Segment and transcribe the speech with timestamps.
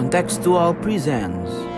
[0.00, 1.69] Contextual presents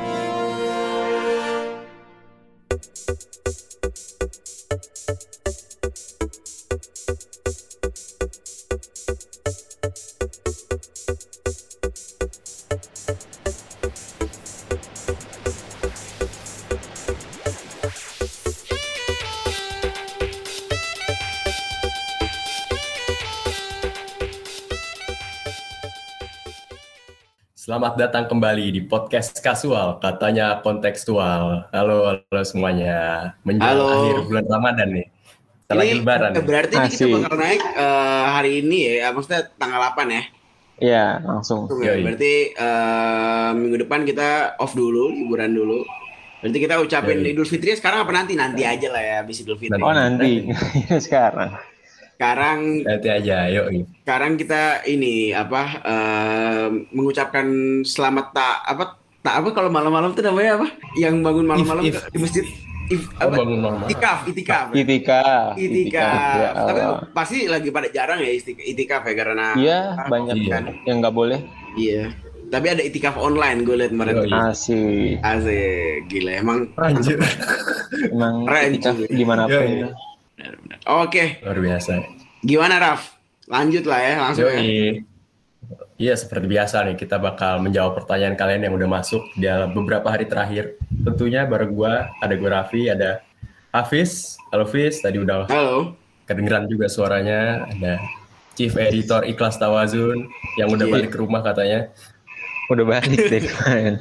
[27.72, 31.72] Selamat datang kembali di podcast kasual, katanya kontekstual.
[31.72, 33.32] Halo, halo semuanya.
[33.48, 33.88] Menjelang Halo.
[33.88, 35.06] akhir bulan Ramadan nih.
[35.08, 36.30] Kita lagi lebaran.
[36.36, 36.44] nih.
[36.44, 40.22] berarti ini kita bakal naik eh, hari ini ya, maksudnya tanggal 8 ya.
[40.84, 41.60] Iya, langsung.
[41.80, 41.96] Ya.
[41.96, 45.80] Berarti eh, minggu depan kita off dulu, liburan dulu.
[46.44, 47.32] Berarti kita ucapin Yoi.
[47.32, 48.36] Idul Fitri sekarang apa nanti?
[48.36, 49.80] Nanti aja lah ya habis Idul Fitri.
[49.80, 50.44] Oh nanti,
[51.08, 51.56] sekarang.
[52.14, 53.66] Sekarang Nanti aja, yuk.
[54.00, 57.46] sekarang kita ini apa eh, mengucapkan
[57.82, 58.84] selamat tak apa
[59.19, 60.69] tak apa kalau malam-malam tuh namanya apa?
[60.94, 62.46] Yang bangun malam-malam di masjid
[62.88, 63.34] if, Oh, apa?
[63.36, 63.78] bangun malam.
[63.84, 64.66] Itikaf, itikaf.
[64.70, 65.54] Itikaf.
[65.54, 66.34] Itikaf.
[66.36, 70.50] Ya Tapi pasti lagi pada jarang ya itikaf ya karena Iya, banyak Iya.
[70.52, 71.38] kan yang nggak boleh.
[71.74, 72.10] Iya.
[72.48, 74.14] Tapi ada itikaf online gue liat kemarin.
[74.14, 74.30] Yoi.
[74.30, 75.16] Asik.
[75.22, 76.58] Asik, gila emang.
[76.76, 77.16] Anjir.
[78.12, 79.88] Emang Keren, itikaf di mana pun.
[80.84, 82.02] Oke, Luar biasa.
[82.40, 83.14] gimana Raf?
[83.46, 84.58] Lanjut lah ya, langsung ya.
[84.58, 85.02] Yoi.
[85.94, 90.26] Iya, seperti biasa nih, kita bakal menjawab pertanyaan kalian yang udah masuk dalam beberapa hari
[90.26, 90.74] terakhir.
[90.90, 93.22] Tentunya bareng gua, ada gue Raffi, ada
[93.70, 94.34] Hafiz.
[94.50, 95.94] Halo Hafiz, tadi udah Halo.
[96.26, 97.70] kedengeran juga suaranya.
[97.70, 98.02] Ada
[98.52, 100.26] Chief Editor Ikhlas Tawazun
[100.58, 100.92] yang udah Iya.
[100.92, 101.86] balik ke rumah katanya.
[102.66, 103.94] Udah balik deh kemarin.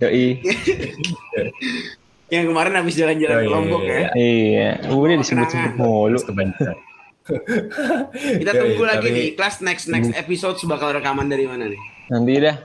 [0.00, 0.40] Yoi.
[2.32, 4.08] Yang kemarin habis jalan-jalan Oh, ke iya, Lombok iya, ya.
[4.16, 6.16] Iya, udah disebut-sebut mulu.
[6.18, 6.76] Kebanyakan.
[8.40, 11.80] Kita Yoi, tunggu lagi tapi- nih, kelas next next episode bakal rekaman dari mana nih?
[12.08, 12.56] Nanti dah.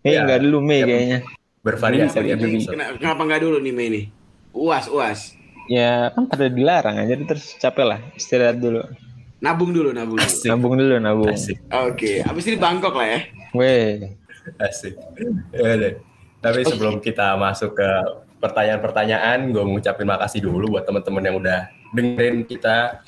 [0.00, 0.22] Eh, Iya.
[0.22, 1.18] nggak dulu Mei Iya, kayaknya.
[1.58, 2.16] Bervariasi.
[2.64, 4.04] Kena- Kenapa nggak dulu nih Mei nih?
[4.54, 5.34] Uas, uas.
[5.66, 8.00] Ya kan pada dilarang aja, terus capek lah.
[8.14, 8.80] Istirahat dulu.
[9.38, 10.24] Nabung dulu, nabung dulu.
[10.24, 10.48] Asik.
[10.48, 11.28] Nabung dulu, nabung.
[11.28, 11.58] Asik.
[11.68, 13.20] Oke, habis ini Bangkok lah ya.
[13.52, 14.14] Weh,
[14.56, 14.94] Asik.
[15.52, 15.94] Ya deh.
[16.38, 17.90] Tapi sebelum kita masuk ke
[18.38, 21.60] pertanyaan-pertanyaan, gue mengucapin makasih dulu buat teman-teman yang udah
[21.94, 23.02] dengerin kita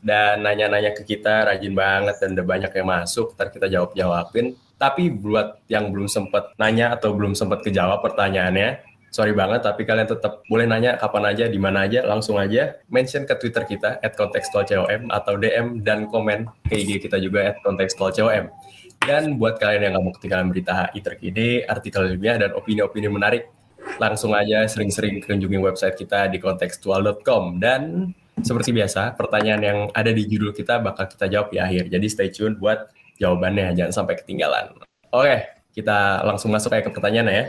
[0.00, 3.34] dan nanya-nanya ke kita, rajin banget dan udah banyak yang masuk.
[3.34, 4.54] Ntar kita jawab-jawabin.
[4.76, 10.04] Tapi buat yang belum sempat nanya atau belum sempat kejawab pertanyaannya, sorry banget, tapi kalian
[10.04, 15.08] tetap boleh nanya kapan aja, di mana aja, langsung aja mention ke Twitter kita @kontekstualcom
[15.08, 18.52] atau DM dan komen ke IG kita juga @kontekstualcom.
[19.00, 23.48] Dan buat kalian yang nggak mau ketinggalan berita HI terkini, artikel ilmiah, dan opini-opini menarik,
[23.96, 27.58] langsung aja sering-sering kunjungi website kita di kontekstual.com.
[27.62, 31.88] Dan seperti biasa, pertanyaan yang ada di judul kita bakal kita jawab di akhir.
[31.88, 34.76] Jadi stay tune buat jawabannya, jangan sampai ketinggalan.
[35.08, 37.44] Oke, kita langsung masuk ke pertanyaan ya.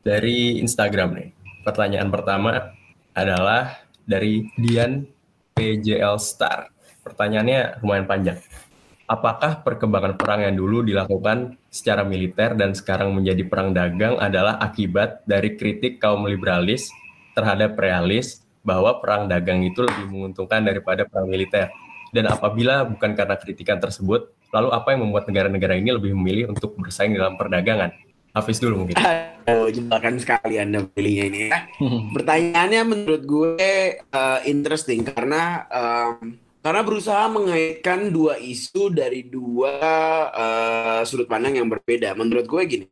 [0.00, 1.28] Dari Instagram nih.
[1.66, 2.72] Pertanyaan pertama
[3.12, 5.04] adalah dari Dian
[5.58, 6.72] PJL Star.
[7.04, 8.38] Pertanyaannya lumayan panjang.
[9.10, 15.26] Apakah perkembangan perang yang dulu dilakukan secara militer dan sekarang menjadi perang dagang adalah akibat
[15.26, 16.94] dari kritik kaum liberalis
[17.34, 21.74] terhadap realis bahwa perang dagang itu lebih menguntungkan daripada perang militer?
[22.14, 26.78] Dan apabila bukan karena kritikan tersebut, lalu apa yang membuat negara-negara ini lebih memilih untuk
[26.78, 27.90] bersaing dalam perdagangan?
[28.30, 28.94] Hafiz dulu mungkin.
[29.50, 31.66] Oh, jebakan sekali Anda pilihnya ini ya.
[32.14, 33.58] Pertanyaannya menurut gue
[33.98, 39.72] eh, interesting karena em, karena berusaha mengaitkan dua isu dari dua
[40.32, 42.12] eh, sudut pandang yang berbeda.
[42.12, 42.86] Menurut gue gini,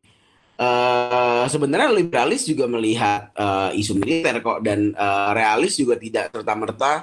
[0.57, 6.53] eh, sebenarnya liberalis juga melihat eh, isu militer kok dan eh, realis juga tidak serta
[6.57, 6.93] merta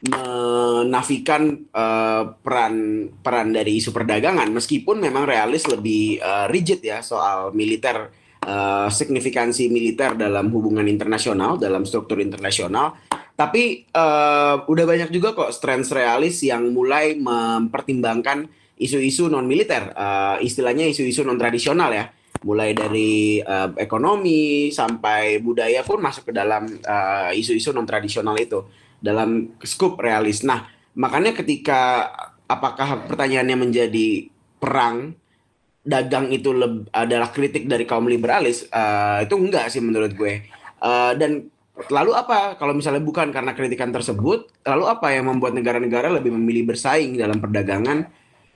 [0.00, 2.74] menafikan eh, peran
[3.20, 9.68] peran dari isu perdagangan meskipun memang realis lebih eh, rigid ya soal militer eh, signifikansi
[9.68, 12.96] militer dalam hubungan internasional dalam struktur internasional.
[13.36, 18.48] Tapi eh, udah banyak juga kok strands realis yang mulai mempertimbangkan
[18.80, 19.92] isu-isu non militer
[20.40, 22.08] istilahnya isu-isu non tradisional ya.
[22.40, 28.64] Mulai dari eh, ekonomi sampai budaya pun masuk ke dalam eh, isu-isu non tradisional itu
[28.96, 30.44] dalam skup realis.
[30.44, 32.08] Nah, makanya ketika
[32.48, 34.28] apakah pertanyaannya menjadi
[34.60, 35.16] perang
[35.80, 36.52] dagang itu
[36.92, 40.44] adalah kritik dari kaum liberalis, eh, itu enggak sih menurut gue.
[40.80, 41.48] Eh, dan
[41.88, 46.68] lalu apa kalau misalnya bukan karena kritikan tersebut, lalu apa yang membuat negara-negara lebih memilih
[46.74, 48.08] bersaing dalam perdagangan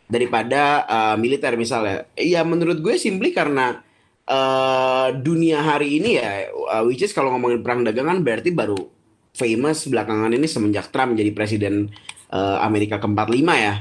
[0.09, 2.09] daripada eh, militer misalnya?
[2.17, 3.81] Iya, menurut gue simply karena
[4.29, 8.95] eh, dunia hari ini ya, uh, which is kalau ngomongin perang dagangan berarti baru
[9.35, 11.91] famous belakangan ini semenjak Trump jadi presiden
[12.31, 13.75] eh, Amerika ke-45 ya,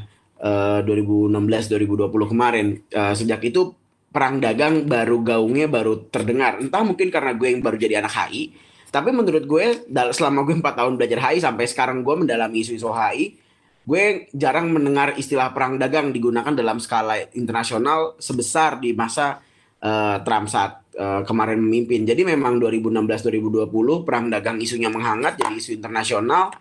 [0.44, 2.68] eh, 2016-2020 kemarin.
[2.92, 3.72] Eh, sejak itu
[4.14, 6.62] perang dagang baru gaungnya baru terdengar.
[6.62, 8.54] Entah mungkin karena gue yang baru jadi anak HI,
[8.94, 13.34] tapi menurut gue selama gue empat tahun belajar HI sampai sekarang gue mendalami isu-isu HI,
[13.84, 19.42] gue jarang mendengar istilah perang dagang digunakan dalam skala internasional sebesar di masa
[19.82, 22.06] eh, Trump saat eh, kemarin memimpin.
[22.06, 26.54] Jadi memang 2016-2020 perang dagang isunya menghangat jadi isu internasional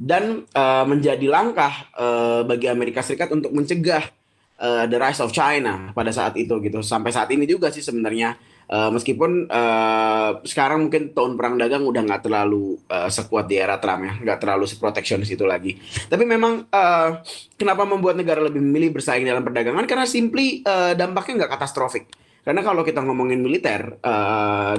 [0.00, 4.08] dan eh, menjadi langkah eh, bagi Amerika Serikat untuk mencegah
[4.56, 6.80] eh, the rise of China pada saat itu gitu.
[6.80, 12.06] Sampai saat ini juga sih sebenarnya Eh, meskipun eh, sekarang mungkin tahun perang dagang udah
[12.06, 15.74] nggak terlalu eh, sekuat di era Trump ya, nggak terlalu seproteksionis itu lagi.
[16.06, 17.10] Tapi memang eh,
[17.58, 19.82] kenapa membuat negara lebih memilih bersaing dalam perdagangan?
[19.90, 22.06] Karena simply eh, dampaknya nggak katastrofik.
[22.46, 24.00] Karena kalau kita ngomongin militer,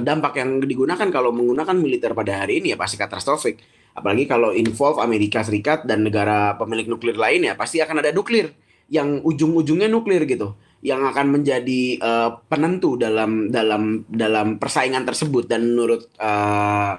[0.01, 3.61] dampak yang digunakan kalau menggunakan militer pada hari ini ya pasti katastrofik.
[3.91, 8.55] Apalagi kalau involve Amerika Serikat dan negara pemilik nuklir lain ya pasti akan ada nuklir
[8.91, 15.47] yang ujung-ujungnya nuklir gitu, yang akan menjadi eh, penentu dalam dalam dalam persaingan tersebut.
[15.47, 16.93] Dan menurut eh,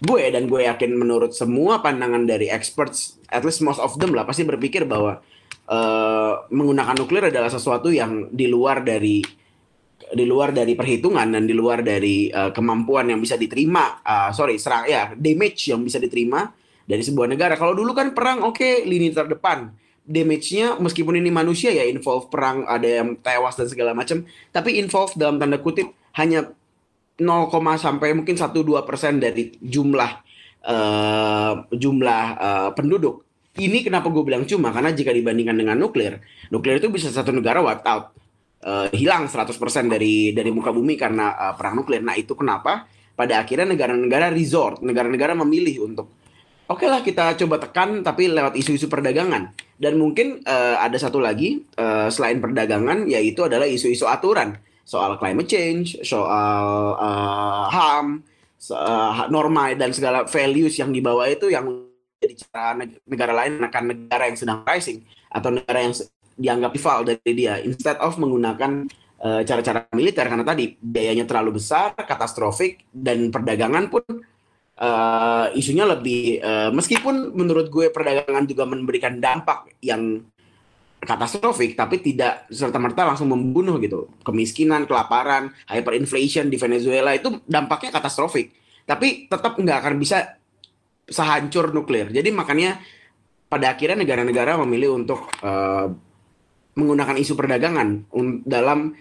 [0.00, 4.24] gue dan gue yakin menurut semua pandangan dari experts, at least most of them lah
[4.24, 5.20] pasti berpikir bahwa
[5.68, 9.43] eh, menggunakan nuklir adalah sesuatu yang di luar dari
[10.12, 14.60] di luar dari perhitungan dan di luar dari eh, kemampuan yang bisa diterima, ah, sorry,
[14.60, 16.52] serang ya damage yang bisa diterima
[16.84, 17.56] dari sebuah negara.
[17.56, 19.72] Kalau dulu kan perang, oke, lini terdepan,
[20.04, 25.16] damage-nya meskipun ini manusia ya involve perang, ada yang tewas dan segala macam, tapi involve
[25.16, 25.88] dalam tanda kutip
[26.20, 26.52] hanya
[27.16, 27.48] 0,
[27.80, 30.12] sampai mungkin 1-2 persen dari jumlah
[30.68, 33.24] eh, jumlah eh, penduduk.
[33.54, 36.18] Ini kenapa gue bilang cuma karena jika dibandingkan dengan nuklir,
[36.50, 38.10] nuklir itu bisa satu negara wiped out
[38.64, 39.52] eh, hilang 100%
[39.92, 42.00] dari dari muka bumi karena eh, perang nuklir.
[42.00, 46.10] Nah, itu kenapa pada akhirnya negara-negara resort, negara-negara memilih untuk
[46.64, 49.52] oke lah kita coba tekan tapi lewat isu-isu perdagangan.
[49.76, 55.48] Dan mungkin eh, ada satu lagi eh, selain perdagangan yaitu adalah isu-isu aturan soal climate
[55.48, 58.24] change, soal eh, HAM,
[58.72, 61.68] eh, norma dan segala values yang dibawa itu yang
[62.24, 65.92] jadi cara neg- negara lain akan negara yang sedang rising atau negara yang
[66.34, 67.58] dianggap rival dari dia.
[67.62, 68.86] Instead of menggunakan
[69.22, 74.04] eh, cara-cara militer karena tadi biayanya terlalu besar, katastrofik dan perdagangan pun
[74.78, 80.22] eh, isunya lebih eh, meskipun menurut gue perdagangan juga memberikan dampak yang
[81.04, 84.10] katastrofik tapi tidak serta merta langsung membunuh gitu.
[84.24, 88.50] Kemiskinan kelaparan hyperinflation di Venezuela itu dampaknya katastrofik.
[88.84, 90.36] Tapi tetap nggak akan bisa
[91.08, 92.08] sehancur nuklir.
[92.08, 92.80] Jadi makanya
[93.48, 95.86] pada akhirnya negara-negara memilih untuk eh,
[96.74, 98.94] menggunakan isu perdagangan un- dalam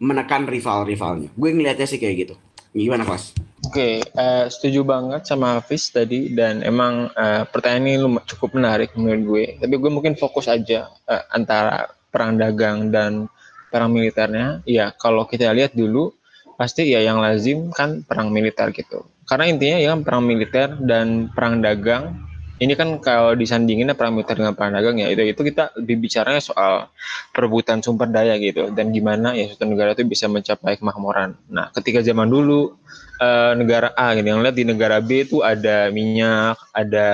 [0.00, 2.34] menekan rival-rivalnya gue ngelihatnya sih kayak gitu
[2.74, 8.56] gimana kelas Oke, eh, setuju banget sama Hafiz tadi dan emang eh, pertanyaan ini cukup
[8.56, 9.44] menarik menurut gue.
[9.60, 13.28] Tapi gue mungkin fokus aja eh, antara perang dagang dan
[13.68, 14.64] perang militernya.
[14.64, 16.10] Ya, kalau kita lihat dulu
[16.56, 19.04] pasti ya yang lazim kan perang militer gitu.
[19.28, 22.16] Karena intinya ya kan perang militer dan perang dagang
[22.60, 26.44] ini kan kalau disandingin perang militer dengan perang dagang ya itu itu kita lebih bicaranya
[26.44, 26.92] soal
[27.32, 31.40] perebutan sumber daya gitu dan gimana ya suatu negara itu bisa mencapai kemakmuran.
[31.48, 32.76] Nah, ketika zaman dulu
[33.16, 37.08] eh, negara A gitu yang lihat di negara B itu ada minyak, ada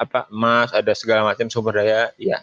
[0.00, 2.40] apa emas, ada segala macam sumber daya, ya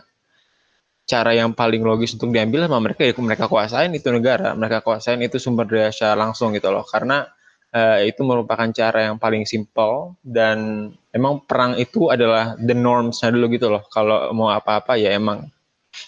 [1.04, 5.20] cara yang paling logis untuk diambil sama mereka ya mereka kuasain itu negara, mereka kuasain
[5.26, 6.86] itu sumber daya secara langsung gitu loh.
[6.86, 7.26] Karena
[7.74, 13.50] eh, itu merupakan cara yang paling simpel dan emang perang itu adalah the normsnya dulu
[13.50, 13.84] gitu loh.
[13.90, 15.50] Kalau mau apa-apa ya emang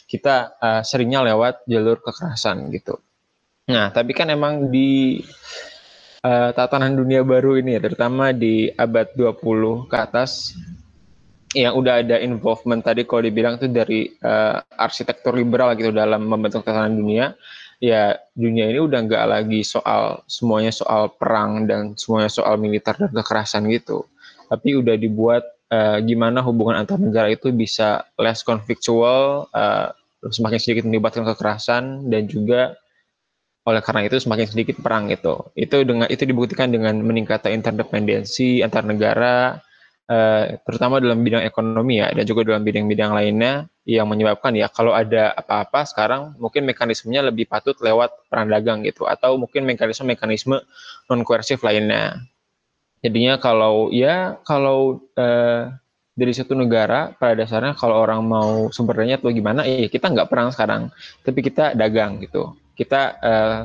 [0.05, 3.01] kita eh, seringnya lewat jalur kekerasan gitu.
[3.65, 5.17] Nah, tapi kan emang di
[6.21, 10.53] eh, tatanan dunia baru ini ya, terutama di abad 20 ke atas
[11.55, 16.61] yang udah ada involvement tadi kalau dibilang itu dari eh, arsitektur liberal gitu dalam membentuk
[16.61, 17.33] tatanan dunia
[17.79, 23.11] ya dunia ini udah nggak lagi soal semuanya soal perang dan semuanya soal militer dan
[23.11, 24.07] kekerasan gitu.
[24.47, 29.89] Tapi udah dibuat eh, gimana hubungan antar negara itu bisa less conflictual eh,
[30.29, 32.73] semakin sedikit melibatkan kekerasan dan juga
[33.65, 38.85] oleh karena itu semakin sedikit perang itu itu dengan itu dibuktikan dengan meningkatnya interdependensi antar
[38.85, 39.57] negara
[40.05, 44.93] eh, terutama dalam bidang ekonomi ya dan juga dalam bidang-bidang lainnya yang menyebabkan ya kalau
[44.93, 50.57] ada apa-apa sekarang mungkin mekanismenya lebih patut lewat perang dagang gitu atau mungkin mekanisme-mekanisme
[51.09, 52.21] non koersif lainnya.
[53.05, 55.69] Jadinya kalau ya kalau eh,
[56.15, 60.31] dari satu negara pada dasarnya kalau orang mau sumber dayanya atau gimana ya kita nggak
[60.31, 60.89] perang sekarang
[61.21, 62.57] tapi kita dagang gitu.
[62.73, 63.59] Kita eh,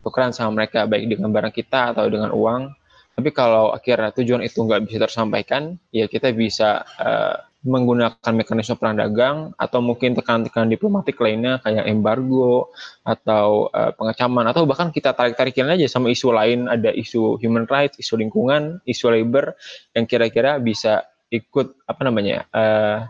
[0.00, 2.79] tukeran sama mereka baik dengan barang kita atau dengan uang
[3.20, 8.96] tapi kalau akhirnya tujuan itu nggak bisa tersampaikan ya kita bisa eh, menggunakan mekanisme perang
[8.96, 12.72] dagang atau mungkin tekanan-tekanan diplomatik lainnya kayak embargo
[13.04, 16.72] atau uh, pengecaman atau bahkan kita tarik-tarikin aja sama isu lain.
[16.72, 19.52] Ada isu human rights, isu lingkungan, isu labor
[19.92, 23.04] yang kira-kira bisa ikut apa namanya uh,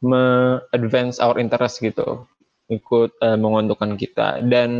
[0.00, 2.24] me-advance our interest gitu
[2.68, 4.70] ikut uh, menguntungkan kita dan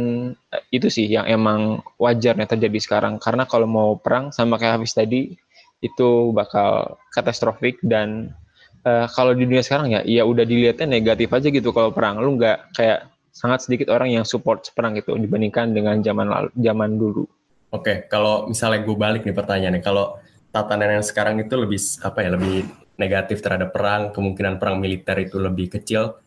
[0.52, 4.92] uh, itu sih yang emang wajarnya terjadi sekarang karena kalau mau perang sama kayak Hafiz
[4.92, 5.32] tadi
[5.80, 8.36] itu bakal katastrofik dan
[8.84, 12.36] uh, kalau di dunia sekarang ya ya udah dilihatnya negatif aja gitu kalau perang lu
[12.36, 17.22] nggak kayak sangat sedikit orang yang support perang itu dibandingkan dengan zaman lalu zaman dulu.
[17.70, 20.18] Oke, kalau misalnya gue balik nih pertanyaannya, kalau
[20.50, 22.66] tatanan yang sekarang itu lebih apa ya lebih
[22.98, 26.18] negatif terhadap perang, kemungkinan perang militer itu lebih kecil.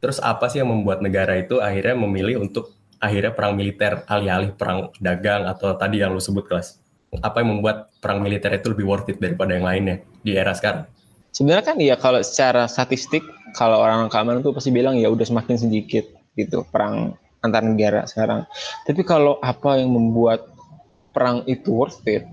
[0.00, 4.92] Terus apa sih yang membuat negara itu akhirnya memilih untuk akhirnya perang militer alih-alih perang
[5.00, 6.80] dagang atau tadi yang lu sebut kelas?
[7.20, 10.88] Apa yang membuat perang militer itu lebih worth it daripada yang lainnya di era sekarang?
[11.30, 13.22] Sebenarnya kan ya kalau secara statistik
[13.54, 17.14] kalau orang keamanan tuh pasti bilang ya udah semakin sedikit gitu perang
[17.44, 18.48] antar negara sekarang.
[18.88, 20.48] Tapi kalau apa yang membuat
[21.12, 22.24] perang itu worth it?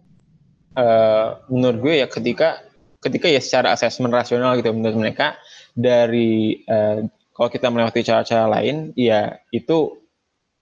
[0.77, 2.62] Uh, menurut gue ya ketika
[3.01, 5.33] ketika ya secara asesmen rasional gitu menurut mereka
[5.74, 7.01] dari uh,
[7.38, 10.01] kalau kita melewati cara-cara lain ya itu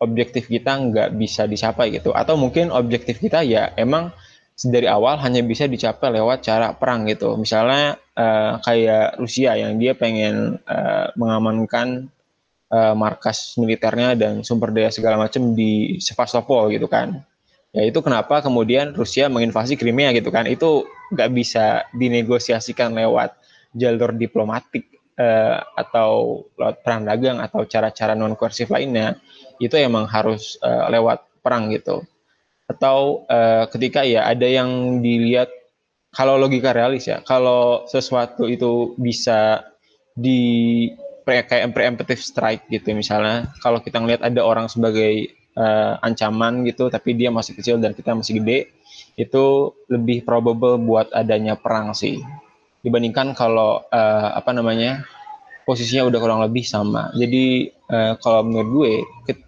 [0.03, 4.11] objektif kita nggak bisa dicapai gitu atau mungkin objektif kita ya emang
[4.63, 7.35] dari awal hanya bisa dicapai lewat cara perang gitu.
[7.35, 12.07] Misalnya uh, kayak Rusia yang dia pengen uh, mengamankan
[12.71, 17.19] uh, markas militernya dan sumber daya segala macam di Sevastopol gitu kan.
[17.75, 20.47] Ya itu kenapa kemudian Rusia menginvasi Crimea gitu kan.
[20.47, 23.35] Itu nggak bisa dinegosiasikan lewat
[23.75, 29.19] jalur diplomatik uh, atau lewat perang dagang atau cara-cara non koersif lainnya.
[29.59, 32.03] Itu emang harus uh, lewat perang gitu
[32.65, 35.53] atau uh, ketika ya ada yang dilihat
[36.09, 39.61] kalau logika realis ya kalau sesuatu itu bisa
[40.17, 40.89] di
[41.25, 47.13] kayak preemptive strike gitu misalnya kalau kita ngelihat ada orang sebagai uh, ancaman gitu tapi
[47.13, 48.73] dia masih kecil dan kita masih gede
[49.13, 52.21] itu lebih probable buat adanya perang sih
[52.85, 55.01] dibandingkan kalau uh, apa namanya
[55.65, 57.09] posisinya udah kurang lebih sama.
[57.17, 58.91] Jadi uh, kalau menurut gue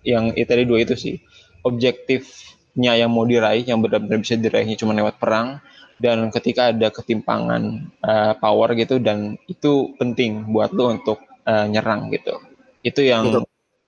[0.01, 1.21] yang itu tadi dua itu sih
[1.61, 5.61] objektif nya yang mau diraih yang benar-benar bisa diraihnya cuma lewat perang
[5.97, 12.09] dan ketika ada ketimpangan uh, power gitu dan itu penting buat lo untuk uh, nyerang
[12.13, 12.37] gitu.
[12.85, 13.43] Itu yang betul.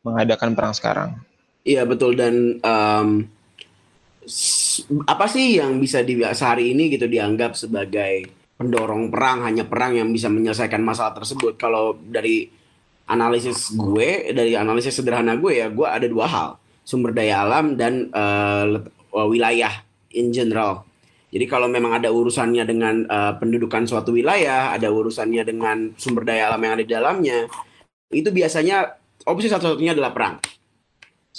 [0.05, 1.09] mengadakan perang sekarang.
[1.65, 2.17] Iya betul.
[2.17, 3.09] Dan um,
[5.05, 10.11] apa sih yang bisa di sehari ini gitu dianggap sebagai pendorong perang hanya perang yang
[10.11, 12.51] bisa menyelesaikan masalah tersebut kalau dari
[13.07, 16.49] analisis gue dari analisis sederhana gue ya gue ada dua hal
[16.83, 18.83] sumber daya alam dan uh,
[19.29, 20.83] wilayah in general.
[21.29, 26.49] Jadi kalau memang ada urusannya dengan uh, pendudukan suatu wilayah, ada urusannya dengan sumber daya
[26.49, 27.45] alam yang ada di dalamnya,
[28.09, 28.97] itu biasanya
[29.29, 30.41] opsi satu-satunya adalah perang.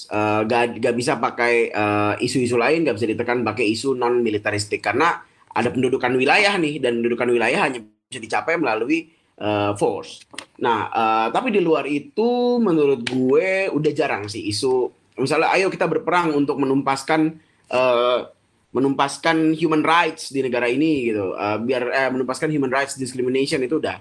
[0.07, 1.75] Uh, gak, gak bisa pakai
[2.23, 5.19] isu-isu uh, lain, gak bisa ditekan pakai isu non militaristik karena
[5.51, 9.11] ada pendudukan wilayah nih dan pendudukan wilayah hanya bisa dicapai melalui
[9.43, 10.23] uh, force.
[10.63, 14.91] Nah, uh, tapi di luar itu menurut gue udah jarang sih isu.
[15.19, 17.41] Misalnya ayo kita berperang untuk menumpaskan
[17.73, 18.31] uh,
[18.71, 21.35] menumpaskan human rights di negara ini gitu.
[21.35, 23.99] Uh, biar eh, menumpaskan human rights discrimination itu udah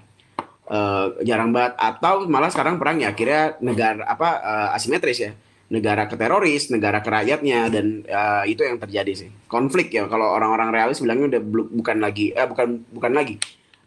[0.70, 1.74] uh, jarang banget.
[1.82, 5.34] Atau malah sekarang perang ya akhirnya negara apa uh, asimetris ya
[5.70, 9.30] negara ke teroris, negara ke rakyatnya dan uh, itu yang terjadi sih.
[9.46, 13.38] Konflik ya kalau orang-orang realis bilangnya udah bukan lagi eh bukan bukan lagi.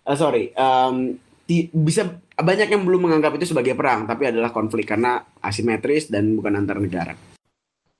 [0.06, 1.18] Uh, sorry, um,
[1.74, 6.54] bisa banyak yang belum menganggap itu sebagai perang, tapi adalah konflik karena asimetris dan bukan
[6.58, 7.14] antar negara.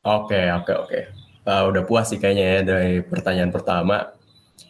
[0.03, 1.01] Oke, oke, oke.
[1.43, 4.15] Uh, udah puas sih kayaknya ya dari pertanyaan pertama.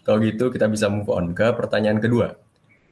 [0.04, 2.36] Kalau gitu kita bisa move on ke pertanyaan kedua.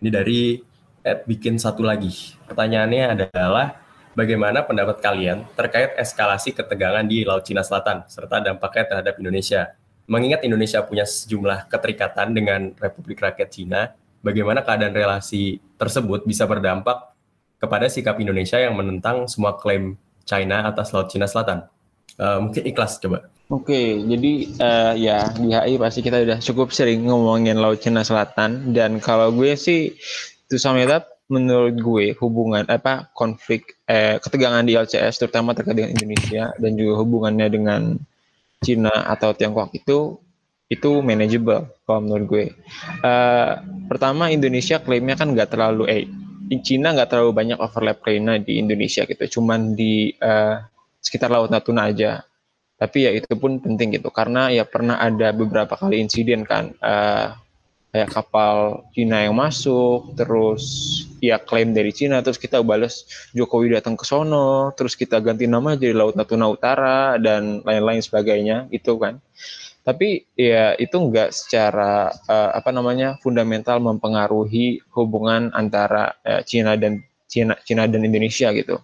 [0.00, 0.60] Ini dari
[1.00, 2.36] Ed bikin satu lagi.
[2.44, 3.80] Pertanyaannya adalah
[4.14, 9.74] bagaimana pendapat kalian terkait eskalasi ketegangan di Laut Cina Selatan serta dampaknya terhadap Indonesia?
[10.10, 17.14] Mengingat Indonesia punya sejumlah keterikatan dengan Republik Rakyat Cina bagaimana keadaan relasi tersebut bisa berdampak
[17.60, 21.68] kepada sikap Indonesia yang menentang semua klaim China atas Laut Cina Selatan.
[22.18, 23.28] Uh, mungkin ikhlas coba.
[23.50, 28.06] Oke, okay, jadi uh, ya di HI pasti kita udah cukup sering ngomongin Laut Cina
[28.06, 29.90] Selatan dan kalau gue sih
[30.46, 30.82] itu sama
[31.30, 36.94] menurut gue hubungan apa konflik eh, ketegangan di LCS terutama terkait dengan Indonesia dan juga
[37.00, 37.82] hubungannya dengan
[38.60, 40.20] Cina atau Tiongkok itu
[40.70, 42.46] itu manageable kalau menurut gue.
[43.02, 43.58] Uh,
[43.90, 46.02] pertama Indonesia klaimnya kan nggak terlalu eh
[46.62, 50.62] Cina nggak terlalu banyak overlap klaimnya di Indonesia gitu, cuman di uh,
[51.02, 52.22] sekitar Laut Natuna aja.
[52.78, 57.36] Tapi ya itu pun penting gitu karena ya pernah ada beberapa kali insiden kan uh,
[57.90, 60.62] kayak kapal Cina yang masuk, terus
[61.18, 65.74] ya klaim dari Cina, terus kita balas Jokowi datang ke sono, terus kita ganti nama
[65.74, 69.18] jadi Laut Natuna Utara dan lain-lain sebagainya gitu kan.
[69.82, 77.02] Tapi ya itu enggak secara uh, apa namanya fundamental mempengaruhi hubungan antara uh, Cina dan
[77.26, 78.78] Cina Cina dan Indonesia gitu.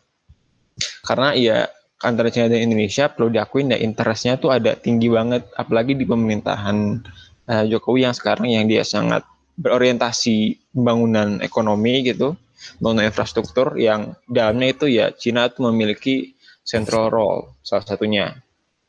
[1.06, 1.70] Karena ya
[2.02, 7.06] antara Cina dan Indonesia perlu diakuin ya interestnya tuh ada tinggi banget apalagi di pemerintahan
[7.48, 9.22] uh, Jokowi yang sekarang yang dia sangat
[9.56, 12.36] berorientasi pembangunan ekonomi gitu,
[12.78, 16.36] pembangunan infrastruktur yang dalamnya itu ya Cina itu memiliki
[16.66, 18.36] central role salah satunya.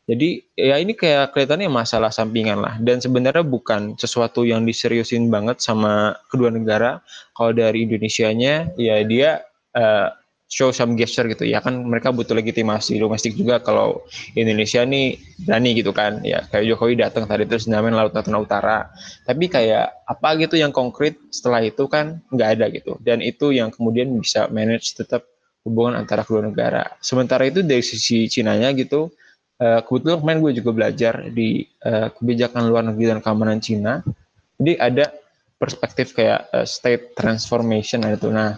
[0.07, 5.59] Jadi ya ini kayak kelihatannya masalah sampingan lah dan sebenarnya bukan sesuatu yang diseriusin banget
[5.59, 7.03] sama kedua negara.
[7.35, 9.43] Kalau dari Indonesia-nya ya dia
[9.75, 10.07] uh,
[10.47, 11.43] show some gesture gitu.
[11.43, 16.23] Ya kan mereka butuh legitimasi domestik juga kalau Indonesia nih berani gitu kan.
[16.23, 18.87] Ya kayak Jokowi datang tadi terus namain Laut Natuna Utara.
[19.27, 22.95] Tapi kayak apa gitu yang konkret setelah itu kan nggak ada gitu.
[23.03, 25.27] Dan itu yang kemudian bisa manage tetap
[25.67, 26.95] hubungan antara kedua negara.
[27.03, 29.11] Sementara itu dari sisi Cina-nya gitu
[29.61, 34.01] uh, kebetulan kemarin gue juga belajar di uh, kebijakan luar negeri dan keamanan Cina.
[34.57, 35.05] Jadi ada
[35.57, 38.57] perspektif kayak uh, state transformation itu nah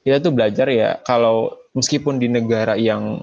[0.00, 3.22] kita tuh belajar ya kalau meskipun di negara yang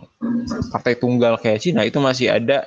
[0.72, 2.63] partai tunggal kayak Cina itu masih ada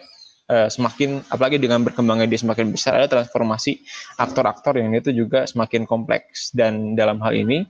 [0.50, 3.80] uh, semakin apalagi dengan berkembangnya dia semakin besar ada transformasi
[4.18, 6.52] aktor-aktor yang itu juga semakin kompleks.
[6.52, 7.64] Dan dalam hal ini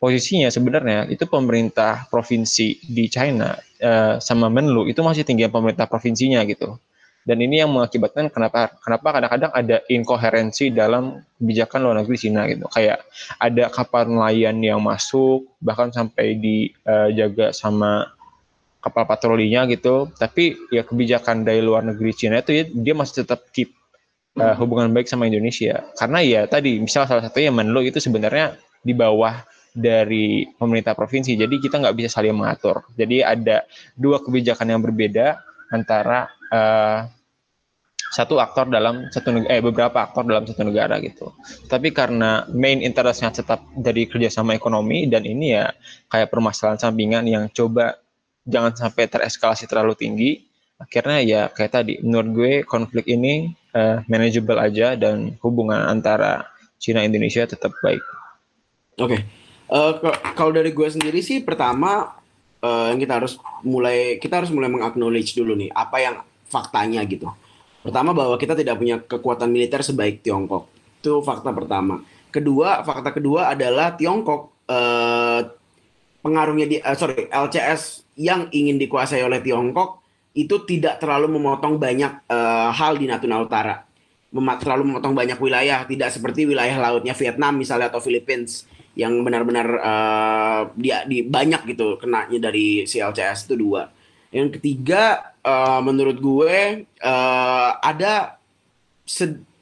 [0.00, 6.40] posisinya sebenarnya itu pemerintah provinsi di China uh, sama Menlu itu masih tinggi pemerintah provinsinya
[6.48, 6.80] gitu
[7.20, 12.64] dan ini yang mengakibatkan kenapa kenapa kadang-kadang ada inkoherensi dalam kebijakan luar negeri Cina gitu.
[12.72, 13.04] Kayak
[13.36, 18.08] ada kapal nelayan yang masuk bahkan sampai dijaga uh, sama
[18.80, 20.08] kapal patrolinya gitu.
[20.16, 23.76] Tapi ya kebijakan dari luar negeri Cina itu ya, dia masih tetap keep
[24.40, 25.84] uh, hubungan baik sama Indonesia.
[26.00, 29.44] Karena ya tadi misal salah satunya Menlo itu sebenarnya di bawah
[29.76, 31.36] dari pemerintah provinsi.
[31.36, 32.80] Jadi kita nggak bisa saling mengatur.
[32.96, 37.06] Jadi ada dua kebijakan yang berbeda antara uh,
[38.10, 41.30] satu aktor dalam satu negara, eh beberapa aktor dalam satu negara gitu.
[41.70, 45.70] Tapi karena main interestnya tetap dari kerjasama ekonomi dan ini ya
[46.10, 48.02] kayak permasalahan sampingan yang coba
[48.42, 50.30] jangan sampai tereskalasi terlalu tinggi.
[50.82, 56.50] Akhirnya ya kayak tadi, menurut gue konflik ini uh, manageable aja dan hubungan antara
[56.82, 58.02] Cina Indonesia tetap baik.
[58.98, 59.20] Oke, okay.
[59.70, 62.19] uh, eh, kalau dari gue sendiri sih pertama
[62.64, 66.16] uh, kita harus mulai kita harus mulai mengaknowledge dulu nih apa yang
[66.50, 67.30] faktanya gitu.
[67.80, 70.68] Pertama bahwa kita tidak punya kekuatan militer sebaik Tiongkok.
[71.00, 72.04] Itu fakta pertama.
[72.28, 75.40] Kedua, fakta kedua adalah Tiongkok eh,
[76.20, 80.04] pengaruhnya di eh, sorry LCS yang ingin dikuasai oleh Tiongkok
[80.36, 83.80] itu tidak terlalu memotong banyak eh, hal di Natuna Utara.
[84.30, 88.62] Mem terlalu memotong banyak wilayah, tidak seperti wilayah lautnya Vietnam misalnya atau Philippines
[89.00, 93.88] yang benar-benar uh, dia di banyak gitu kenanya dari si LCS itu dua.
[94.28, 98.36] Yang ketiga uh, menurut gue uh, ada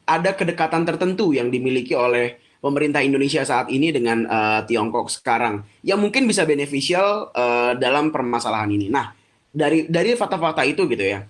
[0.08, 6.02] ada kedekatan tertentu yang dimiliki oleh pemerintah Indonesia saat ini dengan uh, Tiongkok sekarang yang
[6.02, 8.90] mungkin bisa beneficial uh, dalam permasalahan ini.
[8.90, 9.14] Nah,
[9.54, 11.22] dari dari fakta-fakta itu gitu ya.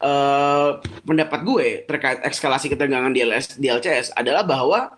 [0.00, 4.96] Uh, pendapat gue terkait eskalasi ketegangan di, LS, di LCS adalah bahwa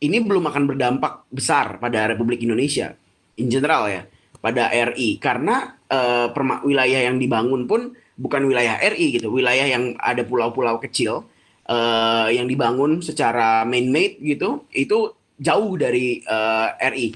[0.00, 2.96] ini belum akan berdampak besar pada Republik Indonesia
[3.36, 4.02] in general ya
[4.40, 6.32] pada RI karena uh,
[6.64, 11.24] wilayah yang dibangun pun bukan wilayah RI gitu, wilayah yang ada pulau-pulau kecil
[11.68, 17.08] uh, yang dibangun secara man-made gitu, itu jauh dari uh, eh, RI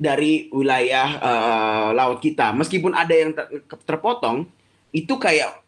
[0.00, 2.56] dari wilayah uh, laut kita.
[2.56, 4.48] Meskipun ada yang ter terpotong,
[4.96, 5.60] itu kayak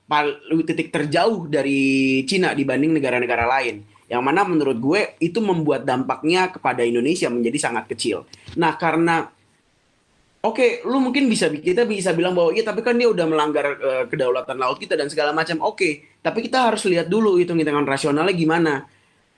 [0.64, 3.84] titik terjauh dari Cina dibanding negara-negara lain.
[4.12, 8.28] Yang mana menurut gue itu membuat dampaknya kepada Indonesia menjadi sangat kecil.
[8.60, 9.32] Nah, karena
[10.42, 13.78] Oke, okay, lu mungkin bisa kita bisa bilang bahwa iya tapi kan dia udah melanggar
[13.78, 15.62] uh, kedaulatan laut kita dan segala macam.
[15.62, 18.82] Oke, okay, tapi kita harus lihat dulu hitung-hitungan rasionalnya gimana.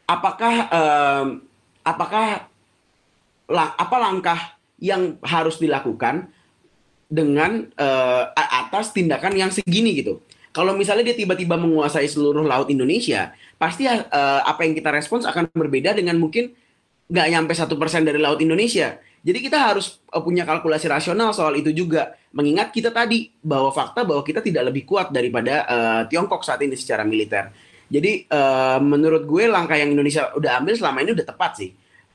[0.09, 1.45] Apakah um,
[1.85, 2.49] apakah
[3.53, 4.41] lang, apa langkah
[4.81, 6.33] yang harus dilakukan
[7.13, 10.25] dengan uh, atas tindakan yang segini gitu.
[10.57, 13.35] Kalau misalnya dia tiba-tiba menguasai seluruh laut Indonesia,
[13.65, 14.05] pasti uh,
[14.45, 16.53] apa yang kita respons akan berbeda dengan mungkin
[17.09, 21.57] nggak nyampe satu persen dari laut Indonesia jadi kita harus uh, punya kalkulasi rasional soal
[21.57, 22.13] itu juga.
[22.37, 26.77] Mengingat kita tadi bahwa fakta bahwa kita tidak lebih kuat daripada uh, Tiongkok saat ini
[26.77, 27.49] secara militer.
[27.89, 31.73] Jadi uh, menurut gue langkah yang Indonesia udah ambil selama ini udah tepat sih.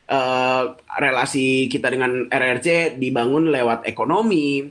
[0.10, 4.70] Uh, relasi kita dengan RRC dibangun lewat ekonomi.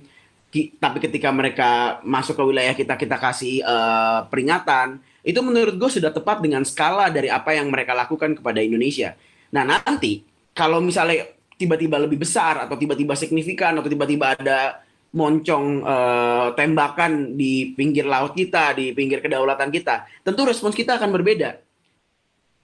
[0.49, 5.91] Ki, tapi ketika mereka masuk ke wilayah kita kita kasih uh, peringatan, itu menurut gue
[5.93, 9.12] sudah tepat dengan skala dari apa yang mereka lakukan kepada Indonesia
[9.53, 16.47] Nah nanti kalau misalnya tiba-tiba lebih besar atau tiba-tiba signifikan atau tiba-tiba ada moncong eh,
[16.55, 21.64] tembakan di pinggir laut kita, di pinggir kedaulatan kita, tentu respons kita akan berbeda.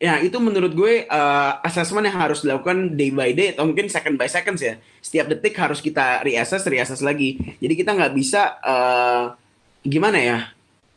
[0.02, 4.20] Ya, itu menurut gue uh, assessment yang harus dilakukan day by day atau mungkin second
[4.20, 4.76] by seconds ya.
[5.00, 7.38] Setiap detik harus kita reassess, reassess lagi.
[7.62, 9.32] Jadi kita nggak bisa uh,
[9.86, 10.38] gimana ya?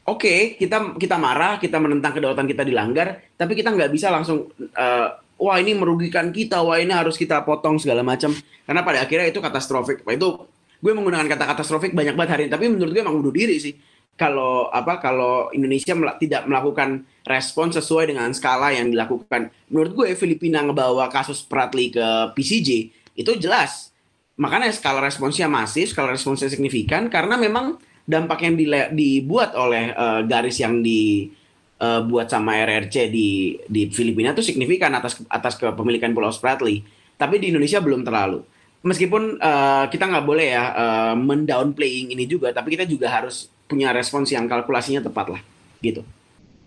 [0.07, 4.47] Oke, okay, kita kita marah, kita menentang kedaulatan kita dilanggar, tapi kita nggak bisa langsung
[4.55, 8.31] uh, wah ini merugikan kita, wah ini harus kita potong segala macam.
[8.63, 10.07] Karena pada akhirnya itu katastrofik.
[10.07, 10.47] Itu
[10.79, 13.75] gue menggunakan kata katastrofik banyak banget hari ini, tapi menurut gue emang bunuh diri sih
[14.17, 19.53] kalau apa kalau Indonesia mel tidak melakukan respon sesuai dengan skala yang dilakukan.
[19.69, 22.69] Menurut gue Filipina ngebawa kasus Pratli ke PCJ
[23.13, 23.93] itu jelas.
[24.41, 28.55] Makanya skala responsnya masif, skala responsnya signifikan karena memang dampak yang
[28.95, 35.19] dibuat oleh uh, garis yang dibuat uh, sama RRC di di Filipina itu signifikan atas
[35.27, 36.81] atas kepemilikan Pulau Spratly.
[37.19, 38.41] Tapi di Indonesia belum terlalu.
[38.87, 43.91] Meskipun uh, kita nggak boleh ya uh, mendownplaying ini juga, tapi kita juga harus punya
[43.91, 45.41] respons yang kalkulasinya tepat lah
[45.83, 46.01] gitu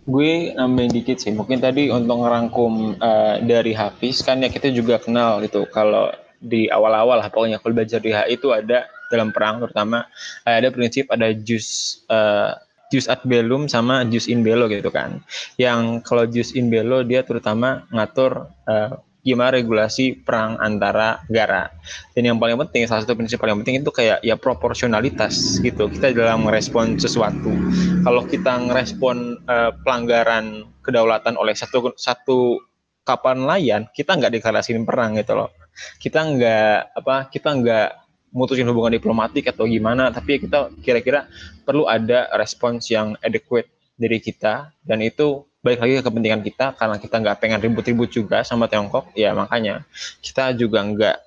[0.01, 4.97] gue nambahin dikit sih mungkin tadi untuk ngerangkum uh, dari Hafiz kan ya kita juga
[4.97, 6.09] kenal gitu kalau
[6.41, 10.07] di awal-awal pokoknya kalau belajar di HI itu ada dalam perang terutama
[10.47, 12.55] uh, ada prinsip ada jus uh,
[12.91, 15.19] jus ad bellum sama jus in bello gitu kan
[15.59, 21.69] yang kalau jus in bello dia terutama ngatur uh, gimana regulasi perang antara negara.
[22.17, 25.87] Dan yang paling penting, salah satu prinsip paling penting itu kayak ya proporsionalitas gitu.
[25.89, 27.53] Kita dalam merespon sesuatu.
[28.01, 32.57] Kalau kita ngerespon uh, pelanggaran kedaulatan oleh satu satu
[33.05, 35.53] kapal nelayan, kita nggak deklarasiin perang gitu loh.
[36.01, 37.89] Kita nggak apa, kita nggak
[38.31, 41.27] mutusin hubungan diplomatik atau gimana, tapi kita kira-kira
[41.67, 43.67] perlu ada respons yang adequate
[43.99, 48.41] dari kita dan itu balik lagi ke kepentingan kita karena kita nggak pengen ribut-ribut juga
[48.41, 49.85] sama Tiongkok ya makanya
[50.17, 51.17] kita juga nggak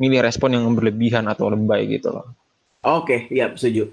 [0.00, 2.26] milih respon yang berlebihan atau lebay gitu loh.
[2.84, 3.92] Oke, okay, ya setuju.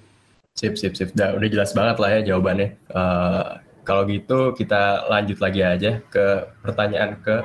[0.58, 1.14] Sip, sip, sip.
[1.16, 2.70] Udah, udah jelas banget lah ya jawabannya.
[2.92, 6.26] Uh, kalau gitu kita lanjut lagi aja ke
[6.60, 7.36] pertanyaan ke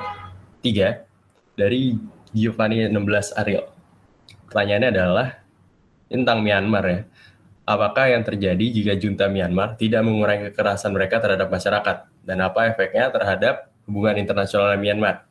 [0.59, 1.07] tiga
[1.55, 1.95] dari
[2.35, 3.76] Giovanni 16 Ariel.
[4.57, 5.27] Pertanyaannya adalah
[6.09, 6.99] tentang Myanmar ya
[7.67, 12.09] apakah yang terjadi jika junta Myanmar tidak mengurangi kekerasan mereka terhadap masyarakat?
[12.23, 15.27] Dan apa efeknya terhadap hubungan internasional Myanmar?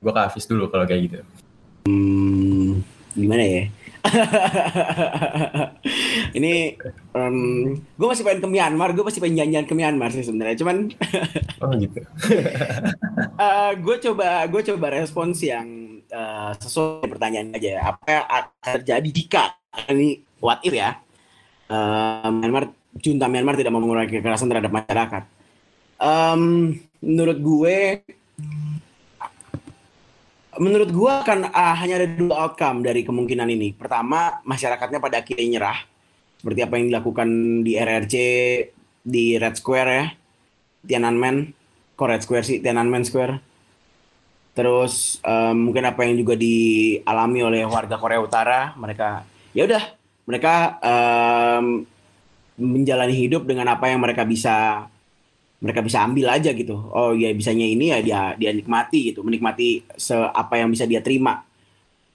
[0.00, 1.18] Gue ke Hafiz dulu kalau kayak gitu.
[1.86, 2.82] Hmm,
[3.14, 3.64] gimana ya?
[6.38, 6.74] ini
[7.14, 10.58] um, gue masih pengen ke Myanmar, gue masih pengen janjian ke Myanmar sih sebenarnya.
[10.58, 10.90] Cuman,
[11.62, 12.02] oh gitu.
[13.46, 15.81] uh, gue coba gue coba respons yang
[16.12, 17.96] uh, sesuai pertanyaan aja.
[17.96, 18.24] Apa yang
[18.60, 19.42] terjadi jika
[19.88, 21.02] ini what if ya?
[21.72, 25.24] uh, Myanmar junta Myanmar tidak mau mengurangi kekerasan terhadap masyarakat.
[26.02, 27.78] Um, menurut gue,
[30.60, 33.72] menurut gue akan uh, hanya ada dua outcome dari kemungkinan ini.
[33.72, 35.78] Pertama, masyarakatnya pada akhirnya nyerah,
[36.42, 37.28] seperti apa yang dilakukan
[37.62, 38.14] di RRC
[39.02, 40.06] di Red Square ya,
[40.84, 41.54] Tiananmen,
[41.96, 43.51] Red Square sih, Tiananmen Square.
[44.52, 49.24] Terus um, mungkin apa yang juga dialami oleh warga Korea Utara, mereka
[49.56, 49.82] ya udah
[50.28, 51.88] mereka um,
[52.60, 54.86] menjalani hidup dengan apa yang mereka bisa
[55.62, 56.76] mereka bisa ambil aja gitu.
[56.92, 61.00] Oh ya bisanya ini ya dia dia nikmati gitu, menikmati se apa yang bisa dia
[61.00, 61.48] terima.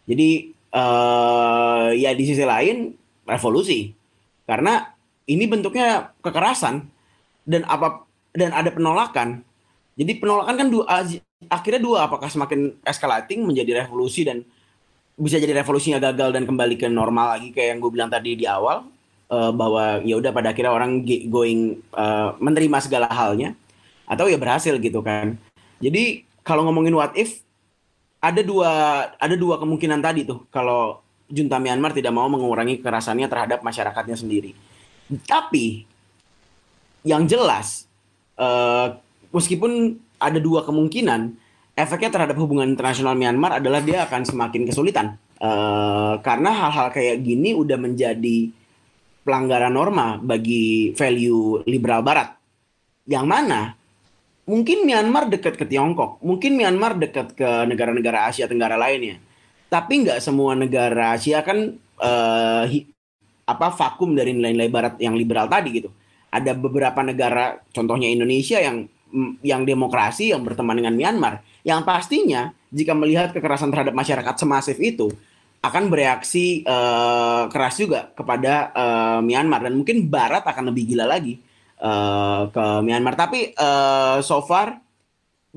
[0.06, 2.94] Jadi uh, ya di sisi lain
[3.26, 3.92] revolusi
[4.46, 4.94] karena
[5.26, 6.86] ini bentuknya kekerasan
[7.50, 8.06] dan apa
[8.38, 9.42] dan ada penolakan.
[9.98, 10.86] Jadi penolakan kan dua
[11.46, 14.42] akhirnya dua apakah semakin escalating menjadi revolusi dan
[15.18, 18.46] bisa jadi revolusinya gagal dan kembali ke normal lagi kayak yang gue bilang tadi di
[18.50, 18.86] awal
[19.30, 23.54] uh, bahwa ya udah pada akhirnya orang going uh, menerima segala halnya
[24.10, 25.38] atau ya berhasil gitu kan.
[25.78, 27.42] Jadi kalau ngomongin what if
[28.18, 28.70] ada dua
[29.18, 34.58] ada dua kemungkinan tadi tuh kalau junta Myanmar tidak mau mengurangi kekerasannya terhadap masyarakatnya sendiri.
[35.28, 35.86] Tapi
[37.06, 37.86] yang jelas
[38.38, 38.98] uh,
[39.32, 41.34] meskipun ada dua kemungkinan
[41.78, 45.18] efeknya terhadap hubungan internasional Myanmar adalah dia akan semakin kesulitan.
[45.38, 48.50] Uh, karena hal-hal kayak gini udah menjadi
[49.22, 52.34] pelanggaran norma bagi value liberal Barat.
[53.06, 53.78] Yang mana
[54.50, 59.22] mungkin Myanmar dekat ke Tiongkok, mungkin Myanmar dekat ke negara-negara Asia Tenggara lainnya,
[59.70, 62.64] tapi nggak semua negara Asia kan uh,
[63.48, 65.94] apa vakum dari nilai-nilai Barat yang liberal tadi gitu.
[66.34, 68.90] Ada beberapa negara, contohnya Indonesia yang
[69.42, 75.08] yang demokrasi yang berteman dengan Myanmar yang pastinya jika melihat kekerasan terhadap masyarakat semasif itu
[75.64, 81.42] akan bereaksi uh, keras juga kepada uh, Myanmar dan mungkin Barat akan lebih gila lagi
[81.82, 83.18] uh, ke Myanmar.
[83.18, 84.80] Tapi uh, so far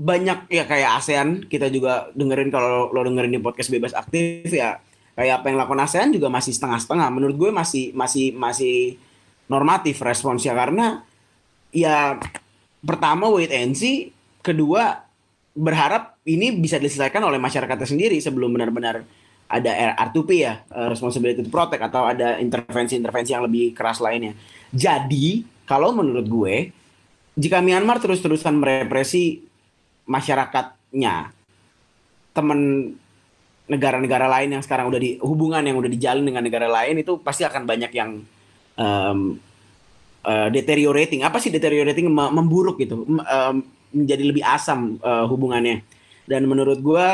[0.01, 4.81] banyak ya kayak ASEAN kita juga dengerin kalau lo dengerin di podcast bebas aktif ya
[5.13, 7.09] kayak apa yang lakukan ASEAN juga masih setengah-setengah.
[7.13, 8.97] Menurut gue masih masih masih
[9.51, 11.05] normatif responsnya karena
[11.75, 12.17] ya
[12.85, 15.05] pertama wait and see, kedua
[15.57, 19.03] berharap ini bisa diselesaikan oleh masyarakatnya sendiri sebelum benar-benar
[19.51, 24.39] ada R2P ya, eh, responsibility to protect atau ada intervensi-intervensi yang lebih keras lainnya.
[24.71, 26.71] Jadi, kalau menurut gue,
[27.35, 29.43] jika Myanmar terus-terusan merepresi
[30.07, 31.35] masyarakatnya,
[32.31, 32.95] teman
[33.71, 37.47] negara-negara lain yang sekarang udah di hubungan yang udah dijalin dengan negara lain itu pasti
[37.47, 38.23] akan banyak yang
[38.75, 39.39] um,
[40.25, 41.25] uh, deteriorating.
[41.25, 42.09] Apa sih deteriorating?
[42.11, 43.55] Memburuk gitu, um,
[43.93, 45.83] menjadi lebih asam uh, hubungannya.
[46.29, 47.07] Dan menurut gue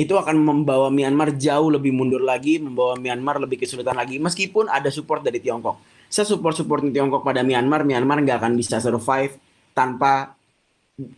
[0.00, 4.88] itu akan membawa Myanmar jauh lebih mundur lagi, membawa Myanmar lebih kesulitan lagi, meskipun ada
[4.88, 5.76] support dari Tiongkok.
[6.08, 9.36] Saya support support Tiongkok pada Myanmar, Myanmar nggak akan bisa survive
[9.76, 10.34] tanpa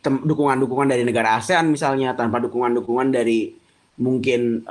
[0.03, 3.55] dukungan-dukungan dari negara ASEAN misalnya, tanpa dukungan-dukungan dari
[4.03, 4.67] mungkin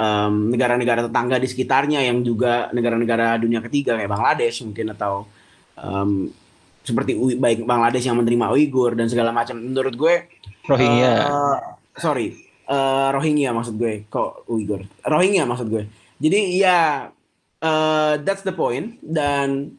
[0.50, 5.30] negara-negara um, tetangga di sekitarnya yang juga negara-negara dunia ketiga kayak Bangladesh mungkin atau
[5.78, 6.32] um,
[6.82, 9.58] seperti baik Bangladesh yang menerima Uighur dan segala macam.
[9.62, 10.16] Menurut gue
[10.66, 11.12] Rohingya.
[11.30, 11.58] Uh,
[11.98, 15.84] sorry, uh, Rohingya maksud gue kok Uyghur Rohingya maksud gue.
[16.22, 17.10] Jadi ya
[17.62, 18.98] uh, that's the point.
[19.02, 19.78] Dan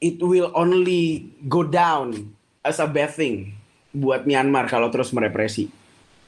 [0.00, 2.32] it will only go down
[2.64, 3.54] as a bad thing
[3.92, 5.68] buat Myanmar kalau terus merepresi.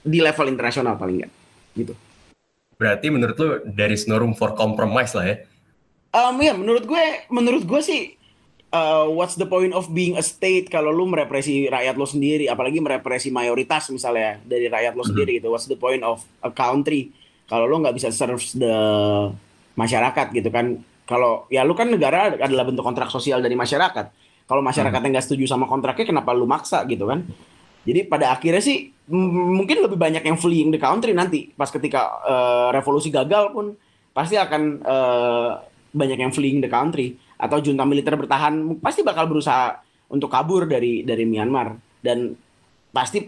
[0.05, 1.33] Di level internasional paling nggak
[1.81, 1.97] gitu.
[2.77, 5.37] Berarti menurut lo dari no room for compromise lah ya?
[6.15, 8.15] Um, ya menurut gue menurut gue sih
[8.75, 12.83] uh, what's the point of being a state kalau lu merepresi rakyat lo sendiri apalagi
[12.83, 15.11] merepresi mayoritas misalnya dari rakyat lo mm-hmm.
[15.15, 15.55] sendiri gitu.
[15.55, 17.15] What's the point of a country
[17.47, 18.77] kalau lo nggak bisa serve the
[19.79, 20.83] masyarakat gitu kan?
[21.07, 24.11] Kalau ya lu kan negara adalah bentuk kontrak sosial dari masyarakat.
[24.45, 27.25] Kalau masyarakatnya nggak setuju sama kontraknya kenapa lu maksa gitu kan?
[27.85, 31.53] Jadi pada akhirnya sih mungkin lebih banyak yang fleeing the country nanti.
[31.53, 33.77] Pas ketika uh, revolusi gagal pun
[34.17, 35.61] pasti akan uh,
[35.93, 41.03] banyak yang fleeing the country atau junta militer bertahan pasti bakal berusaha untuk kabur dari
[41.03, 41.77] dari Myanmar.
[42.05, 42.37] Dan
[42.95, 43.25] pasti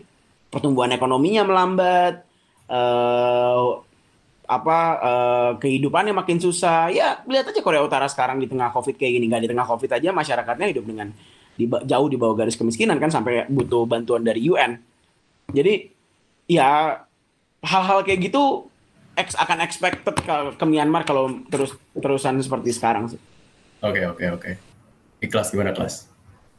[0.53, 2.23] pertumbuhan ekonominya melambat
[2.71, 3.83] uh,
[4.47, 6.93] apa uh, kehidupannya makin susah.
[6.93, 9.27] Ya lihat aja Korea Utara sekarang di tengah covid kayak gini.
[9.27, 11.11] Nggak di tengah covid aja masyarakatnya hidup dengan
[11.57, 14.77] di, jauh di bawah garis kemiskinan kan sampai butuh bantuan dari UN
[15.51, 15.91] jadi
[16.51, 17.03] ya
[17.63, 18.67] hal-hal kayak gitu
[19.17, 23.21] akan expected ke, ke Myanmar kalau terus terusan seperti sekarang sih.
[23.85, 24.51] Oke oke oke.
[25.21, 26.09] Ikhlas gimana kelas?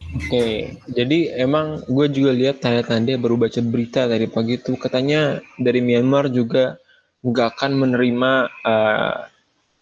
[0.08, 5.84] Oke, jadi emang gue juga lihat tanda-tanda baru baca berita tadi pagi itu katanya dari
[5.84, 6.80] Myanmar juga
[7.28, 8.32] nggak akan menerima
[8.64, 9.28] uh,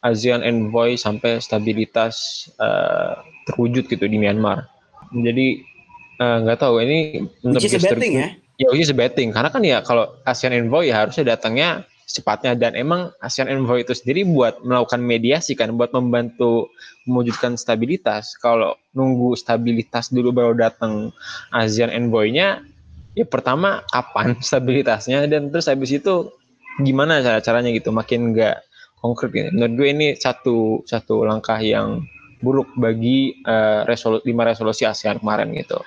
[0.02, 4.69] ASEAN envoy sampai stabilitas uh, terwujud gitu di Myanmar.
[5.13, 5.62] Jadi
[6.17, 8.28] eh, nggak uh, tahu ini which is betting ya?
[8.58, 12.77] Ya, which is betting karena kan ya kalau ASEAN envoy ya harusnya datangnya secepatnya dan
[12.77, 16.69] emang ASEAN Envoy itu sendiri buat melakukan mediasi kan buat membantu
[17.09, 18.37] mewujudkan stabilitas.
[18.37, 21.09] Kalau nunggu stabilitas dulu baru datang
[21.49, 22.61] ASEAN Envoy-nya
[23.17, 25.25] ya pertama kapan stabilitasnya?
[25.25, 26.29] Dan terus habis itu
[26.85, 27.89] gimana cara caranya gitu?
[27.89, 28.61] Makin enggak
[29.01, 29.49] konkret gitu.
[29.53, 32.05] menurut gue ini satu satu langkah yang
[32.41, 35.81] buruk bagi uh, resolu, lima resolusi ASEAN kemarin gitu.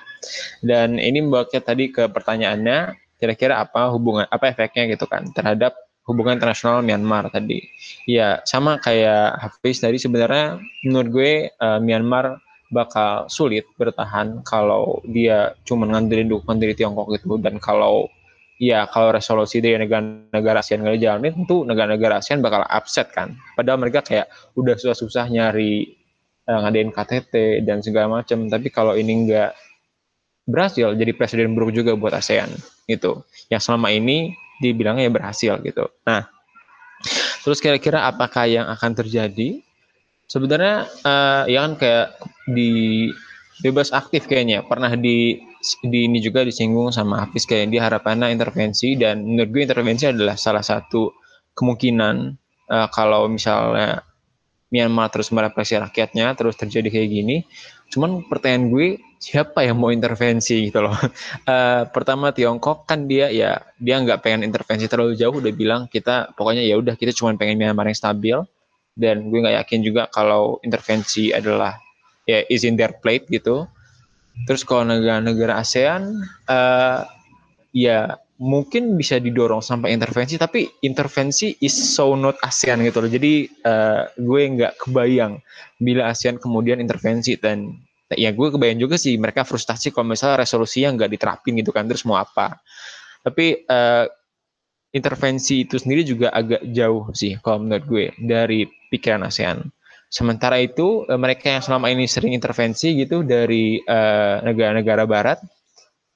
[0.59, 5.75] Dan ini membawa tadi ke pertanyaannya kira-kira apa hubungan apa efeknya gitu kan terhadap
[6.09, 7.61] hubungan internasional Myanmar tadi.
[8.09, 12.41] Ya sama kayak Hafiz tadi sebenarnya menurut gue uh, Myanmar
[12.73, 18.09] bakal sulit bertahan kalau dia cuma ngandelin dukungan dari Tiongkok gitu dan kalau
[18.61, 23.37] ya kalau resolusi dari negara-negara ASEAN nggak dijalanin tentu negara-negara ASEAN bakal upset kan.
[23.53, 25.97] Padahal mereka kayak udah susah-susah nyari
[26.49, 28.49] uh, ngadain KTT dan segala macam.
[28.49, 29.51] Tapi kalau ini nggak
[30.49, 32.49] berhasil jadi presiden buruk juga buat ASEAN
[32.89, 33.21] gitu.
[33.53, 35.87] Yang selama ini dibilangnya ya berhasil gitu.
[36.05, 36.27] Nah,
[37.43, 39.63] terus kira-kira apakah yang akan terjadi?
[40.29, 42.07] Sebenarnya uh, ya kan kayak
[42.45, 43.09] di
[43.59, 45.41] bebas aktif kayaknya pernah di
[45.83, 50.39] di ini juga disinggung sama Hafiz kayak dia harapannya intervensi dan menurut gue intervensi adalah
[50.39, 51.11] salah satu
[51.51, 52.15] kemungkinan
[52.71, 53.99] uh, kalau misalnya
[54.69, 57.37] Myanmar terus merepresi rakyatnya terus terjadi kayak gini
[57.91, 58.87] cuman pertanyaan gue
[59.19, 60.95] siapa yang mau intervensi gitu loh.
[61.43, 66.31] Uh, pertama Tiongkok kan dia ya dia nggak pengen intervensi terlalu jauh udah bilang kita
[66.39, 68.37] pokoknya ya udah kita cuma pengen Myanmar yang stabil
[68.95, 71.75] dan gue nggak yakin juga kalau intervensi adalah
[72.23, 73.67] ya is in their plate gitu.
[74.47, 76.15] Terus kalau negara-negara ASEAN
[76.47, 77.03] uh,
[77.75, 83.11] ya mungkin bisa didorong sampai intervensi tapi intervensi is so not ASEAN gitu loh.
[83.11, 85.43] Jadi uh, gue nggak kebayang
[85.75, 87.75] bila ASEAN kemudian intervensi dan
[88.17, 92.01] ya gue kebayang juga sih mereka frustasi kalau misalnya resolusinya nggak diterapin gitu kan terus
[92.09, 92.57] mau apa
[93.19, 94.07] Tapi uh,
[94.95, 99.61] intervensi itu sendiri juga agak jauh sih kalau menurut gue dari pikiran ASEAN.
[100.09, 103.77] Sementara itu mereka yang selama ini sering intervensi gitu dari
[104.41, 105.37] negara-negara uh, Barat,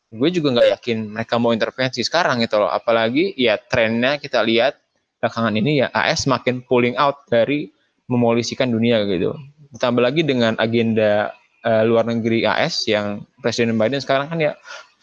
[0.10, 2.73] gue juga nggak yakin mereka mau intervensi sekarang gitu loh.
[2.73, 4.82] Apalagi ya trennya kita lihat
[5.21, 7.69] belakangan ini ya AS makin pulling out dari
[8.10, 9.38] memolisikan dunia gitu.
[9.77, 11.29] Ditambah lagi dengan agenda
[11.63, 14.54] uh, luar negeri AS yang Presiden Biden sekarang kan ya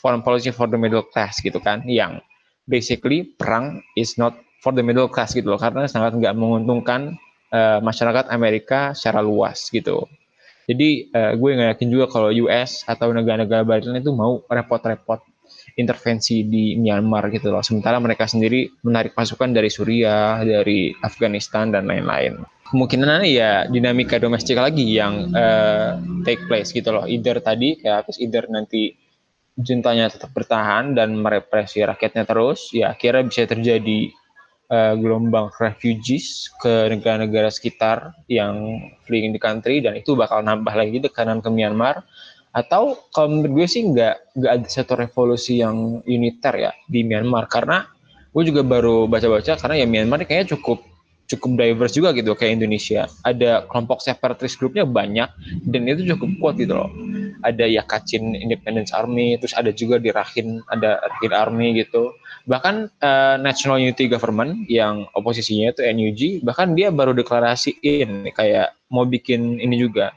[0.01, 2.21] foreign policy for the middle class gitu kan yang
[2.65, 7.17] basically perang is not for the middle class gitu loh karena sangat nggak menguntungkan
[7.53, 10.07] uh, masyarakat Amerika secara luas gitu.
[10.71, 15.19] Jadi uh, gue nggak yakin juga kalau US atau negara-negara barat itu mau repot-repot
[15.75, 17.65] intervensi di Myanmar gitu loh.
[17.65, 24.55] Sementara mereka sendiri menarik pasukan dari Suriah, dari Afghanistan dan lain-lain kemungkinan ya dinamika domestik
[24.55, 27.05] lagi yang uh, take place gitu loh.
[27.05, 28.95] Either tadi kayak terus either nanti
[29.59, 34.15] juntanya tetap bertahan dan merepresi rakyatnya terus, ya akhirnya bisa terjadi
[34.71, 41.03] uh, gelombang refugees ke negara-negara sekitar yang fleeing the country dan itu bakal nambah lagi
[41.03, 42.07] tekanan ke Myanmar
[42.51, 47.47] atau kalau menurut gue sih nggak nggak ada satu revolusi yang uniter ya di Myanmar
[47.47, 47.87] karena
[48.31, 50.83] gue juga baru baca-baca karena ya Myanmar kayaknya cukup
[51.31, 53.07] cukup diverse juga gitu kayak Indonesia.
[53.23, 55.31] Ada kelompok separatist grupnya banyak
[55.71, 56.91] dan itu cukup kuat gitu loh.
[57.47, 62.11] Ada ya Kachin Independence Army, terus ada juga di Rakhine ada Rakhine Army gitu.
[62.51, 69.07] Bahkan uh, National Unity Government yang oposisinya itu NUG, bahkan dia baru deklarasiin kayak mau
[69.07, 70.11] bikin ini juga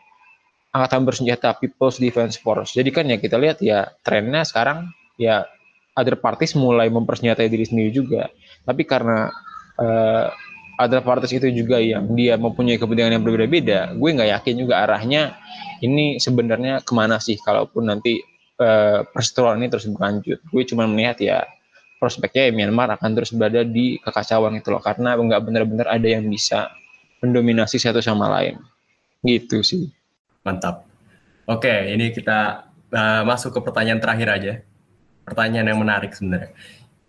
[0.73, 2.73] angkatan bersenjata People's Defense Force.
[2.73, 4.89] Jadi kan ya kita lihat ya trennya sekarang
[5.21, 5.45] ya
[5.93, 8.33] other parties mulai mempersenjatai diri sendiri juga.
[8.65, 9.29] Tapi karena
[9.77, 10.33] uh,
[10.79, 15.37] ada partai itu juga yang dia mempunyai kepentingan yang berbeda-beda, gue nggak yakin juga arahnya
[15.83, 18.23] ini sebenarnya ke mana sih kalaupun nanti
[18.57, 20.39] uh, perseteruan ini terus berlanjut.
[20.49, 21.37] Gue cuma melihat ya
[22.01, 26.25] prospeknya ya Myanmar akan terus berada di kekacauan itu loh karena nggak benar-benar ada yang
[26.27, 26.71] bisa
[27.21, 28.59] mendominasi satu sama lain.
[29.23, 29.87] Gitu sih.
[30.43, 30.83] Mantap.
[31.47, 34.53] Oke, ini kita uh, masuk ke pertanyaan terakhir aja.
[35.23, 36.51] Pertanyaan yang menarik sebenarnya.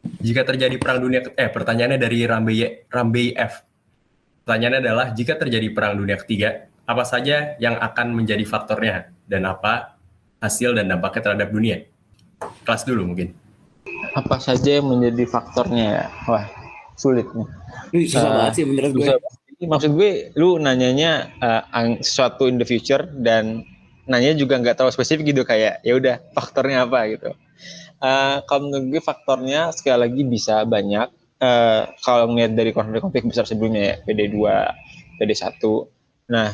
[0.04, 3.64] Jika terjadi perang dunia eh pertanyaannya dari Rambei Rambei F.
[4.44, 9.96] Pertanyaannya adalah jika terjadi perang dunia ketiga, apa saja yang akan menjadi faktornya dan apa
[10.44, 11.88] hasil dan dampaknya terhadap dunia?
[12.68, 13.32] Kelas dulu mungkin.
[14.12, 16.04] Apa saja yang menjadi faktornya ya?
[16.28, 16.44] Wah,
[17.00, 17.48] sulit nih.
[18.04, 19.08] Susah uh, banget sih menurut gue.
[19.64, 21.64] Maksud gue, lu nanyanya uh,
[22.04, 23.64] sesuatu in the future dan
[24.04, 27.32] nanya juga nggak terlalu spesifik gitu kayak ya udah faktornya apa gitu.
[28.04, 31.08] Uh, kalau menurut gue faktornya sekali lagi bisa banyak.
[31.40, 34.36] Uh, kalau ngeliat dari konflik-konflik besar sebelumnya ya, PD2,
[35.16, 35.62] PD1.
[36.28, 36.52] Nah,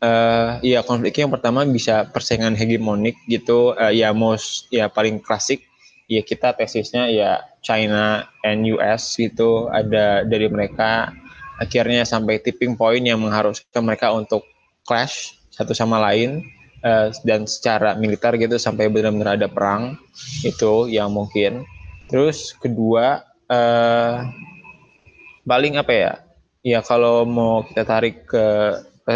[0.00, 3.76] uh, ya konfliknya yang pertama bisa persaingan hegemonik gitu.
[3.76, 5.68] Uh, ya most ya paling klasik
[6.06, 11.10] ya kita tesisnya ya China and US gitu ada dari mereka
[11.58, 14.46] akhirnya sampai tipping point yang mengharuskan mereka untuk
[14.86, 16.46] clash satu sama lain
[16.84, 19.96] uh, dan secara militer gitu sampai benar-benar ada perang
[20.44, 21.64] itu yang mungkin.
[22.10, 24.26] Terus kedua uh,
[25.46, 26.12] paling apa ya?
[26.66, 28.46] Ya kalau mau kita tarik ke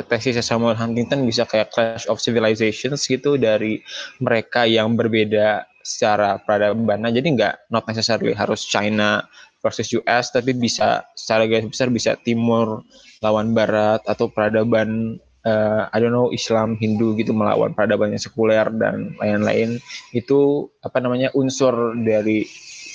[0.07, 3.83] tesis Samuel Huntington bisa kayak Clash of Civilizations gitu dari
[4.23, 7.03] mereka yang berbeda secara peradaban.
[7.03, 9.27] Nah, jadi nggak not necessarily harus China
[9.59, 12.87] versus US, tapi bisa secara garis besar bisa Timur
[13.21, 18.67] lawan Barat atau peradaban uh, I don't know Islam Hindu gitu melawan peradaban yang sekuler
[18.77, 19.81] dan lain-lain.
[20.13, 22.45] Itu apa namanya unsur dari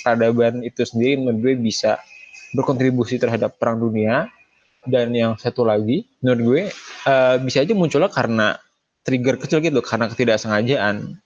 [0.02, 1.98] peradaban itu sendiri menurut gue bisa
[2.54, 4.30] berkontribusi terhadap perang dunia.
[4.86, 6.62] Dan yang satu lagi menurut gue
[7.10, 8.54] uh, bisa aja munculnya karena
[9.02, 11.18] trigger kecil gitu karena ketidaksengajaan.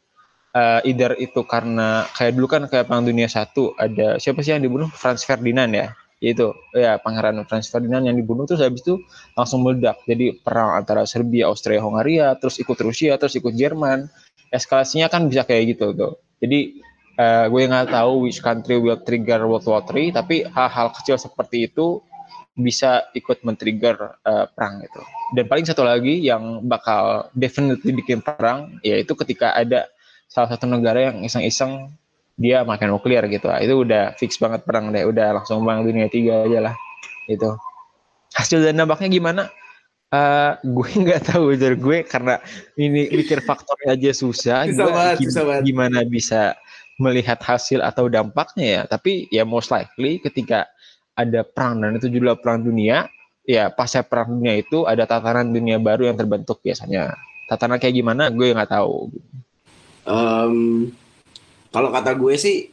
[0.51, 4.65] Uh, either itu karena kayak dulu kan kayak perang dunia satu ada siapa sih yang
[4.67, 4.91] dibunuh?
[4.91, 9.01] Franz Ferdinand ya itu ya pangeran Franz Ferdinand yang dibunuh terus habis itu
[9.33, 10.05] langsung meledak.
[10.05, 14.05] Jadi perang antara Serbia Austria Hongaria terus ikut Rusia terus ikut Jerman.
[14.53, 16.21] Eskalasinya kan bisa kayak gitu tuh.
[16.45, 16.77] Jadi
[17.17, 21.73] uh, gue nggak tahu which country will trigger World War III tapi hal-hal kecil seperti
[21.73, 22.05] itu
[22.53, 25.01] bisa ikut men-trigger uh, perang itu.
[25.33, 29.89] Dan paling satu lagi yang bakal definitely bikin perang yaitu ketika ada
[30.29, 31.91] salah satu negara yang iseng-iseng
[32.41, 33.53] dia makan nuklir gitu.
[33.53, 35.05] Ah, itu udah fix banget perang deh.
[35.05, 36.75] Udah langsung perang dunia tiga aja lah
[37.29, 37.53] itu
[38.35, 39.43] hasil dan dampaknya gimana?
[40.11, 42.43] Uh, gue nggak tahu dari gue karena
[42.75, 45.63] ini mikir faktornya aja susah, susah banget, gimana, susah banget.
[45.69, 46.43] gimana bisa
[46.99, 48.83] melihat hasil atau dampaknya ya.
[48.91, 50.67] Tapi ya most likely ketika
[51.15, 53.07] ada perang dan itu juga perang dunia
[53.45, 57.15] ya pasca perang dunia itu ada tatanan dunia baru yang terbentuk biasanya.
[57.47, 58.31] Tatanan kayak gimana?
[58.31, 59.11] Gue nggak tahu.
[60.07, 60.91] Um,
[61.71, 62.71] kalau kata gue sih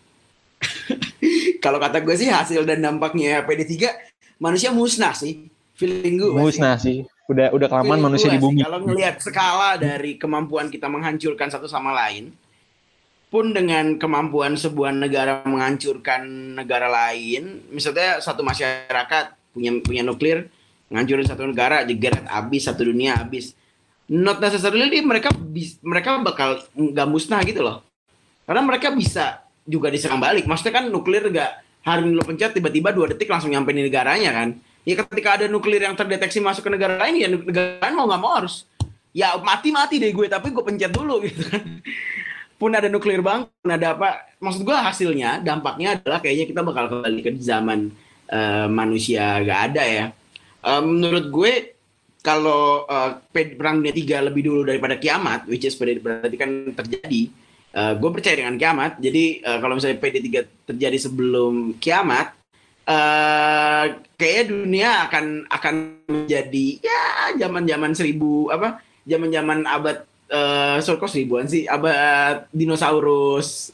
[1.64, 4.08] kalau kata gue sih hasil dan dampaknya PD3
[4.41, 5.50] manusia musnah sih.
[5.78, 6.34] Feeling gue.
[6.34, 7.06] Musnah sih.
[7.28, 8.64] Udah udah kelamaan manusia di bumi.
[8.64, 12.34] Kalau ngelihat skala dari kemampuan kita menghancurkan satu sama lain,
[13.28, 20.48] pun dengan kemampuan sebuah negara menghancurkan negara lain, misalnya satu masyarakat punya punya nuklir,
[20.88, 23.54] ngancurin satu negara, jegeret habis satu dunia habis.
[24.08, 25.36] Not necessarily mereka
[25.84, 27.84] mereka bakal nggak musnah gitu loh.
[28.48, 30.48] Karena mereka bisa juga diserang balik.
[30.48, 34.56] Maksudnya kan nuklir nggak hari lo pencet tiba-tiba dua detik langsung nyampe di negaranya kan.
[34.88, 38.22] Ya ketika ada nuklir yang terdeteksi masuk ke negara lain ya negara lain mau nggak
[38.24, 38.64] mau harus
[39.12, 41.84] ya mati-mati deh gue tapi gue pencet dulu gitu kan.
[42.58, 44.32] Pun ada nuklir bang, pun ada apa?
[44.39, 47.91] Maksud gue hasilnya dampaknya adalah kayaknya kita bakal kembali ke zaman
[48.32, 50.06] uh, manusia gak ada ya.
[50.66, 51.54] Uh, menurut gue
[52.26, 57.30] kalau uh, perang dunia tiga lebih dulu daripada kiamat, which is berarti kan terjadi
[57.78, 58.98] uh, eh, gue percaya dengan kiamat.
[58.98, 60.28] Jadi uh, kalau misalnya PD3
[60.74, 62.34] terjadi sebelum kiamat,
[62.90, 63.86] uh,
[64.18, 65.76] kayaknya dunia akan akan
[66.10, 67.02] menjadi ya
[67.38, 68.82] zaman-zaman seribu apa?
[69.06, 70.04] Zaman-zaman abad
[70.34, 73.72] uh, sorry kok seribuan sih, abad dinosaurus,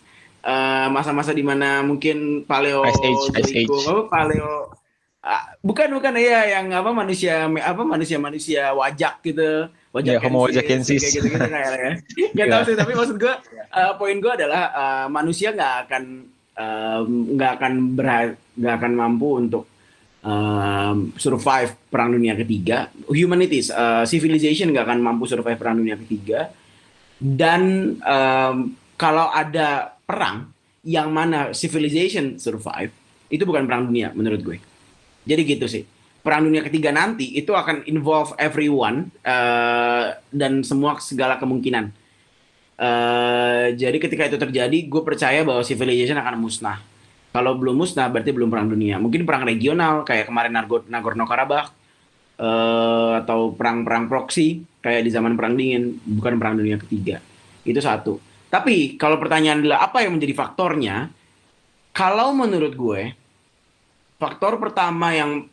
[0.91, 3.87] masa-masa uh, di mana mungkin paleo, Ice Age, Ice Age.
[3.87, 4.83] Apa, paleo
[5.23, 10.49] uh, bukan bukan ya yang apa manusia apa manusia manusia wajak gitu wajah yeah, homo
[10.49, 11.91] wajakensis kayak kayak ya.
[12.33, 13.35] Nggak tahu sih tapi maksud gue
[13.69, 16.03] uh, poin gue adalah uh, manusia nggak akan
[17.37, 17.73] nggak uh, akan
[18.57, 19.63] nggak akan mampu untuk
[20.25, 22.89] um, survive perang dunia ketiga.
[23.05, 26.49] Humanities uh, civilization nggak akan mampu survive perang dunia ketiga.
[27.21, 30.49] Dan um, kalau ada perang
[30.83, 32.91] yang mana civilization survive
[33.29, 34.57] itu bukan perang dunia menurut gue.
[35.23, 35.92] Jadi gitu sih
[36.23, 41.91] perang dunia ketiga nanti itu akan involve everyone uh, dan semua segala kemungkinan.
[42.79, 46.79] Uh, jadi ketika itu terjadi, gue percaya bahwa civilization akan musnah.
[47.35, 48.97] Kalau belum musnah, berarti belum perang dunia.
[48.97, 50.55] Mungkin perang regional kayak kemarin
[50.87, 51.69] Nagorno Karabakh
[52.39, 57.19] uh, atau perang-perang proxy kayak di zaman perang dingin, bukan perang dunia ketiga.
[57.67, 58.17] Itu satu.
[58.47, 61.09] Tapi kalau pertanyaan adalah apa yang menjadi faktornya?
[61.93, 63.01] Kalau menurut gue,
[64.17, 65.45] faktor pertama yang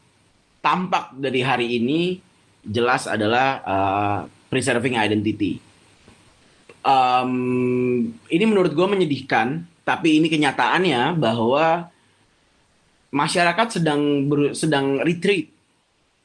[0.61, 2.21] tampak dari hari ini
[2.65, 4.19] jelas adalah uh,
[4.53, 5.61] preserving identity.
[6.81, 7.33] Um,
[8.29, 11.89] ini menurut gue menyedihkan, tapi ini kenyataannya bahwa
[13.13, 15.53] masyarakat sedang ber, sedang retreat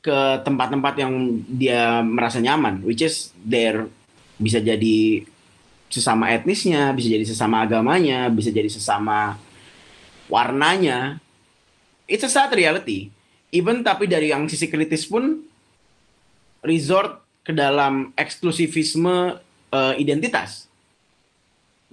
[0.06, 1.14] ke tempat-tempat yang
[1.50, 3.90] dia merasa nyaman, which is there
[4.38, 5.26] bisa jadi
[5.90, 9.40] sesama etnisnya, bisa jadi sesama agamanya, bisa jadi sesama
[10.28, 11.20] warnanya.
[12.06, 13.10] It's a sad reality
[13.56, 15.40] even tapi dari yang sisi kritis pun
[16.60, 19.38] resort ke dalam eksklusivisme
[19.72, 20.68] uh, identitas.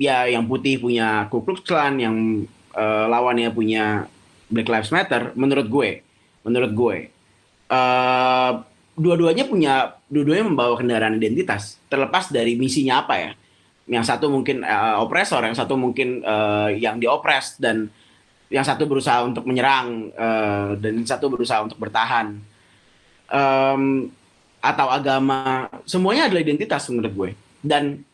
[0.00, 4.08] Ya, yang putih punya Ku Klux Klan, yang uh, lawannya punya
[4.48, 5.30] Black Lives Matter.
[5.36, 5.90] Menurut gue,
[6.42, 6.96] menurut gue,
[7.68, 8.52] uh,
[8.96, 11.76] dua-duanya punya, dua-duanya membawa kendaraan identitas.
[11.86, 13.30] Terlepas dari misinya apa ya.
[13.86, 17.92] Yang satu mungkin uh, opresor, yang satu mungkin uh, yang diopres dan
[18.52, 22.36] yang satu berusaha untuk menyerang uh, dan satu berusaha untuk bertahan.
[23.32, 24.12] Um,
[24.60, 27.30] atau agama semuanya adalah identitas menurut gue.
[27.64, 28.04] Dan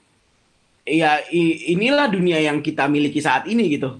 [0.86, 1.20] ya
[1.66, 3.98] inilah dunia yang kita miliki saat ini gitu.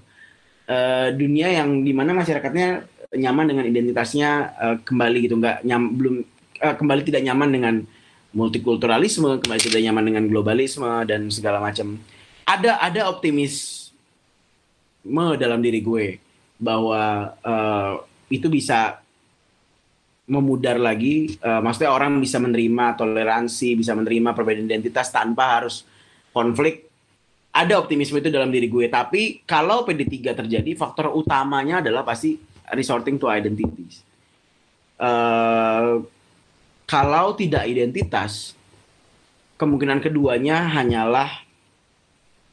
[0.63, 2.87] Uh, dunia yang di mana masyarakatnya
[3.19, 5.35] nyaman dengan identitasnya uh, kembali gitu.
[5.35, 6.15] Nggak nyam belum
[6.63, 7.75] uh, kembali tidak nyaman dengan
[8.31, 11.99] multikulturalisme kembali tidak nyaman dengan globalisme dan segala macam.
[12.47, 13.91] Ada ada optimisme
[15.35, 16.28] dalam diri gue
[16.59, 18.99] bahwa uh, itu bisa
[20.29, 25.87] memudar lagi, uh, maksudnya orang bisa menerima toleransi, bisa menerima perbedaan identitas tanpa harus
[26.29, 26.85] konflik.
[27.49, 32.37] Ada optimisme itu dalam diri gue, tapi kalau PD3 terjadi, faktor utamanya adalah pasti
[32.69, 34.05] resorting to identities.
[35.01, 36.05] Uh,
[36.85, 38.53] kalau tidak identitas,
[39.57, 41.41] kemungkinan keduanya hanyalah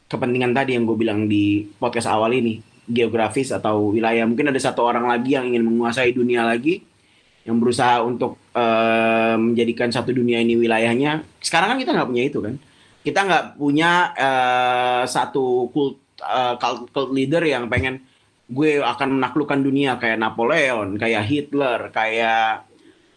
[0.09, 4.25] kepentingan tadi yang gue bilang di podcast awal ini geografis atau wilayah.
[4.25, 6.87] Mungkin ada satu orang lagi yang ingin menguasai dunia lagi,
[7.47, 11.27] yang berusaha untuk uh, menjadikan satu dunia ini wilayahnya.
[11.43, 12.55] Sekarang kan kita nggak punya itu kan.
[13.07, 18.03] Kita nggak punya uh, satu cult, uh, cult, cult leader yang pengen
[18.47, 22.67] gue akan menaklukkan dunia kayak Napoleon, kayak Hitler, kayak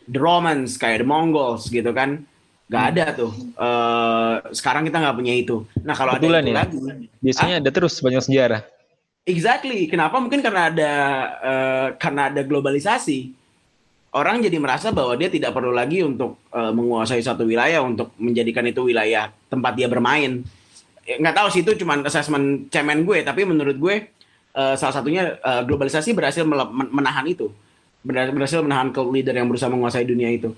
[0.09, 2.25] the Romans, kayak the Mongols gitu kan.
[2.69, 3.33] Gak ada tuh.
[3.57, 5.65] Uh, sekarang kita nggak punya itu.
[5.81, 6.53] Nah kalau ada itu ya.
[6.53, 6.77] lagi,
[7.17, 8.61] biasanya ah, ada terus banyak sejarah.
[9.27, 9.87] Exactly.
[9.91, 10.17] Kenapa?
[10.19, 10.91] Mungkin karena ada
[11.43, 13.35] uh, karena ada globalisasi.
[14.09, 18.65] Orang jadi merasa bahwa dia tidak perlu lagi untuk uh, menguasai satu wilayah untuk menjadikan
[18.65, 20.41] itu wilayah tempat dia bermain.
[21.05, 23.95] Ya, nggak tahu sih itu cuma assessment cemen gue, tapi menurut gue
[24.57, 26.41] uh, salah satunya uh, globalisasi berhasil
[26.89, 27.53] menahan itu,
[28.01, 30.57] berhasil menahan cult leader yang berusaha menguasai dunia itu.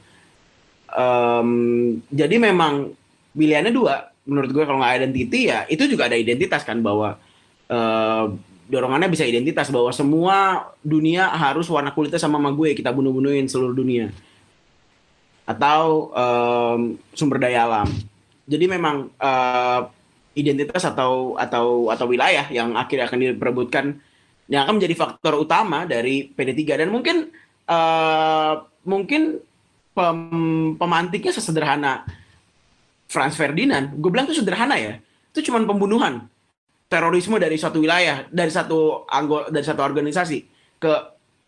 [0.92, 2.96] Um, jadi memang
[3.36, 7.20] pilihannya dua, menurut gue kalau nggak identity ya itu juga ada identitas kan bahwa
[7.68, 8.32] uh,
[8.72, 13.76] dorongannya bisa identitas bahwa semua dunia harus warna kulitnya sama sama gue kita bunuh-bunuhin seluruh
[13.76, 14.08] dunia
[15.44, 17.92] atau um, sumber daya alam.
[18.48, 19.92] Jadi memang uh,
[20.32, 23.86] identitas atau atau atau wilayah yang akhirnya akan diperebutkan
[24.48, 27.28] yang akan menjadi faktor utama dari PD3 dan mungkin
[27.68, 29.44] uh, mungkin
[29.92, 30.20] pem,
[30.80, 32.08] pemantiknya sesederhana
[33.12, 33.92] Franz Ferdinand.
[34.00, 35.04] Gue bilang itu sederhana ya.
[35.36, 36.31] Itu cuma pembunuhan
[36.92, 40.40] terorisme dari suatu wilayah, dari satu anggota dari satu organisasi
[40.76, 40.94] ke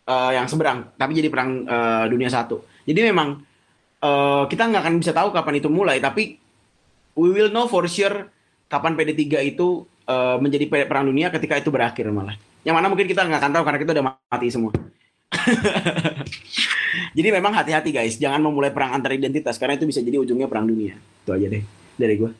[0.08, 2.64] uh, yang seberang, tapi jadi perang uh, dunia satu.
[2.88, 3.44] Jadi memang
[4.00, 6.40] uh, kita nggak akan bisa tahu kapan itu mulai, tapi
[7.12, 8.32] we will know for sure
[8.72, 12.40] kapan PD3 itu uh, menjadi perang dunia ketika itu berakhir malah.
[12.64, 14.72] Yang mana mungkin kita nggak akan tahu karena kita udah mati semua.
[17.18, 20.64] jadi memang hati-hati guys, jangan memulai perang antar identitas karena itu bisa jadi ujungnya perang
[20.64, 20.96] dunia.
[20.96, 21.60] Itu aja deh
[22.00, 22.32] dari gue.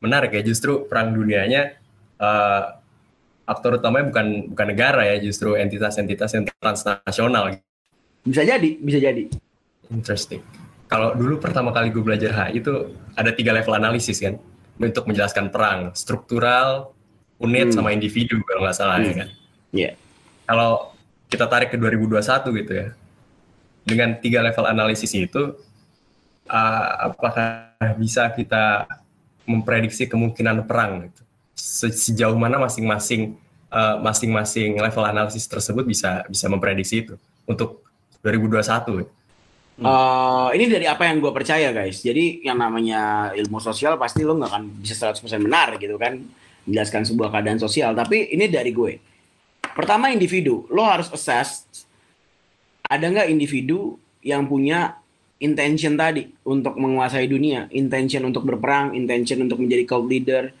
[0.00, 1.79] Menarik ya, justru perang dunianya
[2.20, 2.62] uh,
[3.48, 7.58] aktor utamanya bukan bukan negara ya, justru entitas-entitas yang transnasional.
[8.22, 9.26] Bisa jadi, bisa jadi.
[9.90, 10.44] Interesting.
[10.86, 14.38] Kalau dulu pertama kali gue belajar HI itu ada tiga level analisis kan
[14.78, 16.94] untuk menjelaskan perang, struktural,
[17.38, 17.76] unit, hmm.
[17.78, 19.10] sama individu kalau nggak salah ya hmm.
[19.10, 19.28] ya kan.
[19.70, 19.82] Iya.
[19.86, 19.92] Yeah.
[20.50, 20.70] Kalau
[21.30, 22.88] kita tarik ke 2021 gitu ya,
[23.86, 25.54] dengan tiga level analisis itu,
[26.50, 28.86] uh, apakah bisa kita
[29.46, 31.22] memprediksi kemungkinan perang gitu?
[31.60, 33.36] Sejauh mana masing-masing
[33.68, 37.84] uh, masing-masing level analisis tersebut bisa bisa memprediksi itu untuk
[38.24, 39.06] 2021.
[39.80, 39.86] Hmm.
[39.86, 42.04] Uh, ini dari apa yang gue percaya guys.
[42.04, 46.20] Jadi yang namanya ilmu sosial pasti lo nggak akan bisa 100% benar gitu kan
[46.68, 47.96] menjelaskan sebuah keadaan sosial.
[47.96, 49.00] Tapi ini dari gue.
[49.72, 51.64] Pertama individu, lo harus assess
[52.90, 54.98] ada nggak individu yang punya
[55.40, 60.52] intention tadi untuk menguasai dunia, intention untuk berperang, intention untuk menjadi cult leader,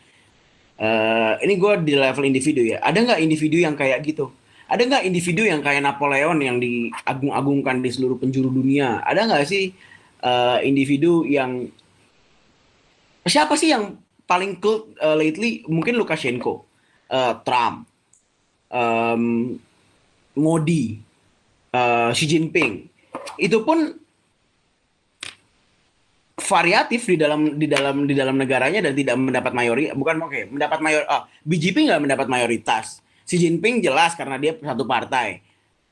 [0.80, 2.80] uh, ini gue di level individu ya.
[2.80, 4.32] Ada nggak individu yang kayak gitu?
[4.70, 9.04] Ada nggak individu yang kayak Napoleon yang diagung-agungkan di seluruh penjuru dunia?
[9.04, 9.74] Ada nggak sih
[10.24, 11.68] uh, individu yang
[13.26, 15.66] siapa sih yang paling cult uh, lately?
[15.68, 16.64] Mungkin Lukashenko,
[17.12, 17.84] uh, Trump,
[18.72, 19.58] um,
[20.38, 21.02] Modi,
[21.74, 22.88] uh, Xi Jinping.
[23.36, 23.99] Itu pun
[26.40, 30.42] variatif di dalam di dalam di dalam negaranya dan tidak mendapat mayoritas bukan oke okay,
[30.48, 33.04] mendapat mayor oh, BJP nggak mendapat mayoritas.
[33.28, 35.46] Xi Jinping jelas karena dia satu partai.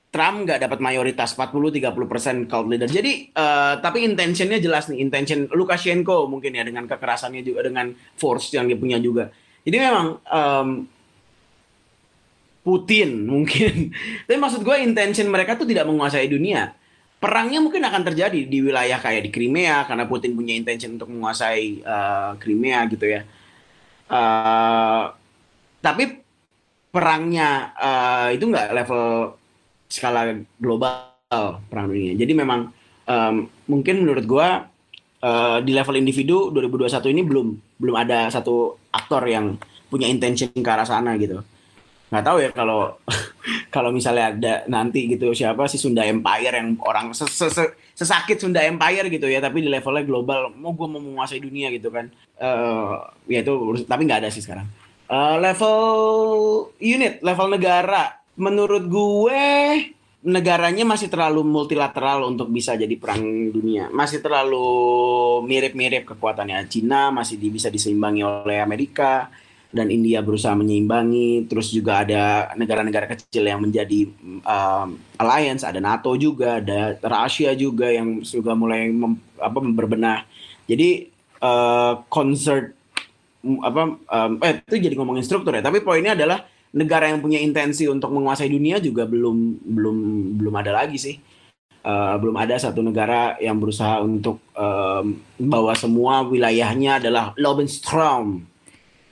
[0.09, 2.89] Trump nggak dapat mayoritas 40-30 persen cult leader.
[2.89, 8.57] Jadi uh, tapi intentionnya jelas nih intention Lukashenko mungkin ya dengan kekerasannya juga dengan force
[8.57, 9.29] yang dia punya juga.
[9.63, 10.69] Jadi memang um,
[12.65, 13.93] Putin mungkin.
[14.27, 16.73] Tapi maksud gue intention mereka tuh tidak menguasai dunia
[17.19, 21.83] perangnya mungkin akan terjadi di wilayah kayak di Crimea karena Putin punya intention untuk menguasai
[21.83, 23.27] uh, Crimea gitu ya.
[24.09, 25.13] Uh,
[25.83, 26.23] tapi
[26.89, 29.35] perangnya uh, itu nggak level
[29.91, 31.11] skala global
[31.69, 32.15] perang dunia.
[32.17, 32.71] Jadi memang
[33.05, 33.35] um,
[33.69, 34.71] mungkin menurut gua
[35.23, 37.47] uh, di level individu 2021 ini belum
[37.79, 39.59] belum ada satu aktor yang
[39.89, 41.41] punya intention ke arah sana gitu
[42.09, 42.97] nggak tahu ya kalau
[43.75, 48.63] kalau misalnya ada nanti gitu siapa sih Sunda Empire yang orang ses -ses sesakit Sunda
[48.63, 52.07] Empire gitu ya tapi di levelnya global mau gue mau menguasai dunia gitu kan.
[52.39, 53.53] Uh, ya itu
[53.91, 54.71] tapi nggak ada sih sekarang.
[55.11, 55.79] Uh, level
[56.79, 58.23] unit level negara.
[58.39, 59.43] Menurut gue
[60.23, 63.91] negaranya masih terlalu multilateral untuk bisa jadi perang dunia.
[63.91, 64.63] Masih terlalu
[65.43, 69.27] mirip-mirip kekuatannya Cina masih bisa diseimbangi oleh Amerika
[69.69, 71.45] dan India berusaha menyeimbangi.
[71.49, 74.09] Terus juga ada negara-negara kecil yang menjadi
[74.45, 80.25] um, alliance, ada NATO juga, ada Rusia juga yang juga mulai mem, apa berbenah.
[80.65, 81.13] Jadi
[81.45, 82.73] uh, concert
[83.63, 85.63] apa um, eh itu jadi ngomongin struktur ya.
[85.63, 89.97] Tapi poinnya adalah negara yang punya intensi untuk menguasai dunia juga belum belum
[90.41, 91.17] belum ada lagi sih.
[91.79, 98.45] Uh, belum ada satu negara yang berusaha untuk um, bahwa semua wilayahnya adalah Lobenstrom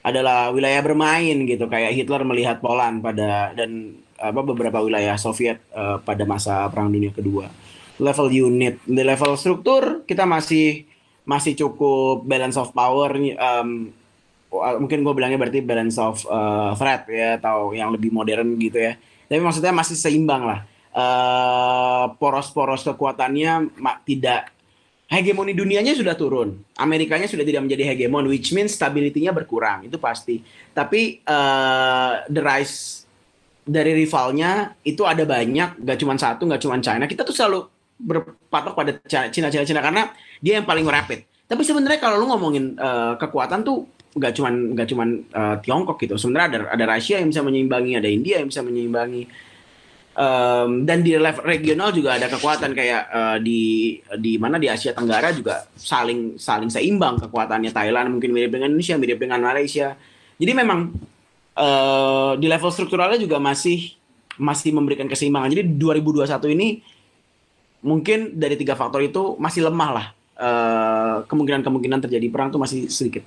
[0.06, 5.98] adalah wilayah bermain gitu kayak Hitler melihat Poland pada dan apa beberapa wilayah Soviet uh,
[5.98, 7.50] pada masa Perang Dunia Kedua.
[7.98, 10.86] Level unit, di level struktur kita masih
[11.26, 13.90] masih cukup balance of power um,
[14.78, 18.94] mungkin gue bilangnya berarti balance of uh, threat ya atau yang lebih modern gitu ya.
[19.26, 20.60] Tapi maksudnya masih seimbang lah.
[20.96, 23.74] Uh, poros-poros kekuatannya
[24.06, 24.54] tidak
[25.06, 26.62] hegemoni dunianya sudah turun.
[26.78, 29.86] Amerikanya sudah tidak menjadi hegemon, which means stability-nya berkurang.
[29.86, 30.42] Itu pasti.
[30.74, 33.06] Tapi uh, the rise
[33.66, 37.06] dari rivalnya itu ada banyak, gak cuma satu, gak cuma China.
[37.06, 41.24] Kita tuh selalu berpatok pada Cina, Cina, Cina karena dia yang paling rapid.
[41.46, 43.86] Tapi sebenarnya kalau lu ngomongin uh, kekuatan tuh
[44.16, 46.18] nggak cuman nggak cuman uh, Tiongkok gitu.
[46.18, 49.30] Sebenarnya ada ada Rusia yang bisa menyeimbangi, ada India yang bisa menyeimbangi.
[50.16, 54.96] Um, dan di level regional juga ada kekuatan kayak uh, di di mana di Asia
[54.96, 59.92] Tenggara juga saling saling seimbang kekuatannya Thailand mungkin mirip dengan Indonesia, mirip dengan Malaysia.
[60.40, 60.88] Jadi memang
[61.52, 63.92] uh, di level strukturalnya juga masih
[64.40, 65.52] masih memberikan keseimbangan.
[65.52, 66.80] Jadi 2021 ini
[67.84, 70.06] mungkin dari tiga faktor itu masih lemah lah.
[71.28, 73.24] kemungkinan-kemungkinan uh, terjadi perang tuh masih sedikit.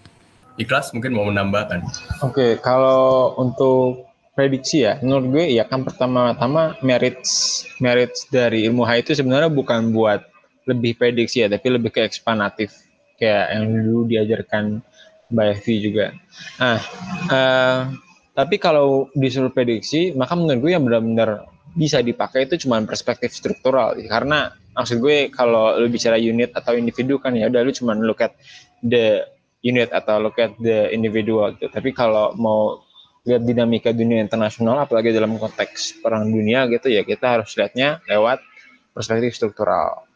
[0.62, 1.86] Ikhlas mungkin mau menambahkan.
[2.22, 4.09] Oke, okay, kalau untuk
[4.40, 9.92] prediksi ya, menurut gue ya kan pertama-tama merits merits dari ilmu H itu sebenarnya bukan
[9.92, 10.24] buat
[10.64, 12.72] lebih prediksi ya, tapi lebih ke eksplanatif
[13.20, 14.80] kayak yang dulu diajarkan
[15.28, 16.16] Mbak Evi juga.
[16.56, 16.80] Nah,
[17.28, 17.92] uh,
[18.32, 21.44] tapi kalau disuruh prediksi, maka menurut gue yang benar-benar
[21.76, 27.20] bisa dipakai itu cuma perspektif struktural karena maksud gue kalau lu bicara unit atau individu
[27.20, 28.34] kan ya udah lu cuma look at
[28.82, 29.22] the
[29.62, 31.68] unit atau look at the individual gitu.
[31.68, 32.89] Tapi kalau mau
[33.30, 38.42] lihat dinamika dunia internasional apalagi dalam konteks perang dunia gitu ya kita harus lihatnya lewat
[38.90, 40.10] perspektif struktural.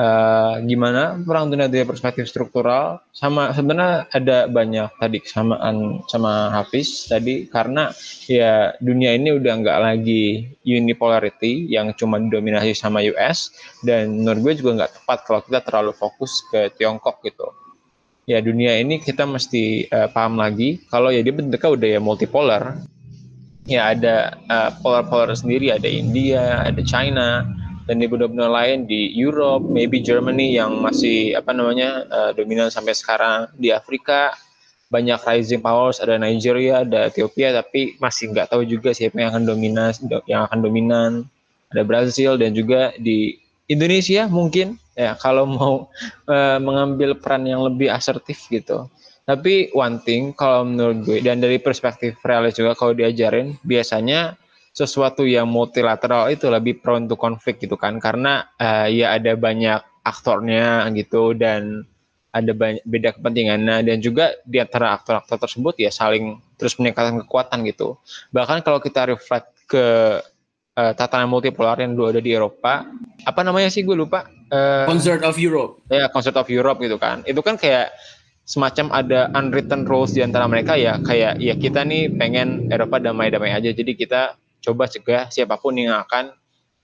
[0.00, 7.10] Uh, gimana perang dunia dari perspektif struktural sama sebenarnya ada banyak tadi kesamaan sama Hafiz
[7.10, 7.90] tadi karena
[8.24, 13.50] ya dunia ini udah nggak lagi unipolarity yang cuma didominasi sama US
[13.82, 17.59] dan menurut gue juga nggak tepat kalau kita terlalu fokus ke Tiongkok gitu
[18.30, 22.62] ya dunia ini kita mesti uh, paham lagi kalau ya dia bentuknya udah ya multipolar.
[23.66, 27.44] Ya ada uh, polar-polar sendiri ada India ada China
[27.90, 32.94] dan di benua-benua lain di Europe maybe Germany yang masih apa namanya uh, dominan sampai
[32.94, 34.34] sekarang di Afrika
[34.90, 39.44] banyak rising powers ada Nigeria ada Ethiopia tapi masih nggak tahu juga siapa yang akan
[39.46, 39.90] dominan
[40.30, 41.10] yang akan dominan.
[41.70, 43.38] Ada Brazil dan juga di
[43.70, 45.74] Indonesia mungkin ya kalau mau
[46.26, 48.90] uh, mengambil peran yang lebih asertif gitu.
[49.22, 54.34] Tapi one thing kalau menurut gue dan dari perspektif realis juga kalau diajarin biasanya
[54.74, 59.78] sesuatu yang multilateral itu lebih prone to konflik gitu kan karena uh, ya ada banyak
[60.02, 61.86] aktornya gitu dan
[62.30, 67.66] ada banyak beda kepentingannya dan juga di antara aktor-aktor tersebut ya saling terus meningkatkan kekuatan
[67.66, 67.98] gitu.
[68.30, 70.18] Bahkan kalau kita reflect ke
[70.80, 72.88] uh, tatanan multipolar yang dulu ada di Eropa.
[73.28, 74.24] Apa namanya sih gue lupa.
[74.48, 75.84] Uh, Concert of Europe.
[75.92, 77.20] Ya, Concert of Europe gitu kan.
[77.28, 77.92] Itu kan kayak
[78.50, 83.54] semacam ada unwritten rules di antara mereka ya kayak ya kita nih pengen Eropa damai-damai
[83.54, 84.34] aja jadi kita
[84.66, 86.34] coba cegah siapa pun yang akan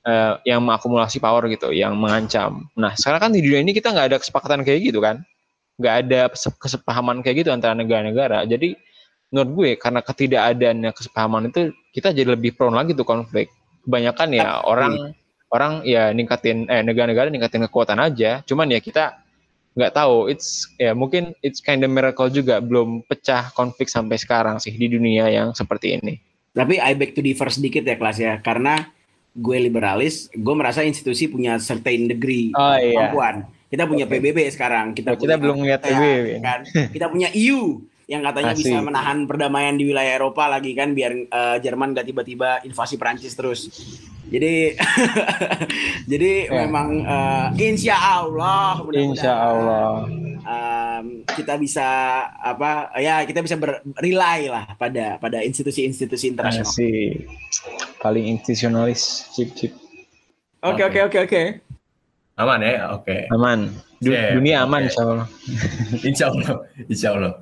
[0.07, 4.14] uh, yang mengakumulasi power gitu yang mengancam nah sekarang kan di dunia ini kita nggak
[4.14, 5.26] ada kesepakatan kayak gitu kan
[5.82, 6.20] nggak ada
[6.55, 8.78] kesepahaman kayak gitu antara negara-negara jadi
[9.34, 13.51] menurut gue karena ketidakadaannya kesepahaman itu kita jadi lebih prone lagi tuh konflik
[13.87, 15.14] kebanyakan ya orang
[15.55, 18.43] orang ya ningkatin eh negara-negara ningkatin kekuatan aja.
[18.43, 19.22] Cuman ya kita
[19.78, 20.28] nggak tahu.
[20.28, 22.59] It's ya mungkin it's kind of miracle juga.
[22.59, 26.18] Belum pecah konflik sampai sekarang sih di dunia yang seperti ini.
[26.57, 28.34] Tapi I back to differ sedikit ya kelas ya.
[28.43, 28.82] Karena
[29.37, 33.09] gue liberalis gue merasa institusi punya certain degree oh, iya.
[33.09, 33.37] kemampuan.
[33.66, 34.18] Kita punya okay.
[34.22, 34.97] PBB sekarang.
[34.97, 36.61] Kita oh, kita belum lihat PBB kan?
[36.95, 38.71] kita punya EU yang katanya Asik.
[38.71, 43.35] bisa menahan perdamaian di wilayah Eropa lagi kan biar uh, Jerman gak tiba-tiba invasi Perancis
[43.35, 43.67] terus.
[44.27, 44.75] Jadi
[46.11, 46.67] jadi ya.
[46.67, 50.07] memang uh, insya Allah insya Allah
[50.47, 51.87] um, kita bisa
[52.39, 56.67] apa ya kita bisa berrely lah pada pada institusi-institusi internasional.
[56.67, 57.27] Asik.
[57.99, 59.73] Paling institusionalis chip chip.
[60.63, 61.66] Oke oke oke oke.
[62.37, 63.09] Aman ya, oke.
[63.09, 63.20] Okay.
[63.32, 63.72] Aman.
[63.97, 64.93] Du yeah, dunia aman okay.
[64.93, 65.26] insya Allah.
[66.12, 66.49] insya Allah,
[66.84, 67.32] insya Allah.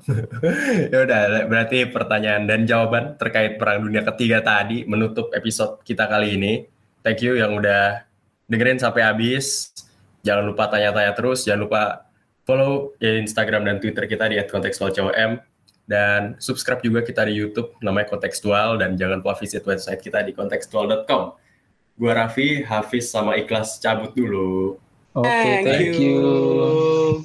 [0.94, 6.38] ya udah, berarti pertanyaan dan jawaban terkait perang dunia ketiga tadi menutup episode kita kali
[6.38, 6.62] ini.
[7.02, 8.06] Thank you yang udah
[8.46, 9.74] dengerin sampai habis.
[10.22, 11.82] Jangan lupa tanya-tanya terus, jangan lupa
[12.46, 15.10] follow ya Instagram dan Twitter kita di @kontekstualcom
[15.84, 20.32] dan subscribe juga kita di YouTube namanya Kontekstual dan jangan lupa visit website kita di
[20.32, 21.36] kontekstual.com.
[21.94, 24.80] Gua Raffi, Hafiz sama Ikhlas cabut dulu.
[25.16, 26.00] Okay, thank, thank you.
[26.00, 27.22] you.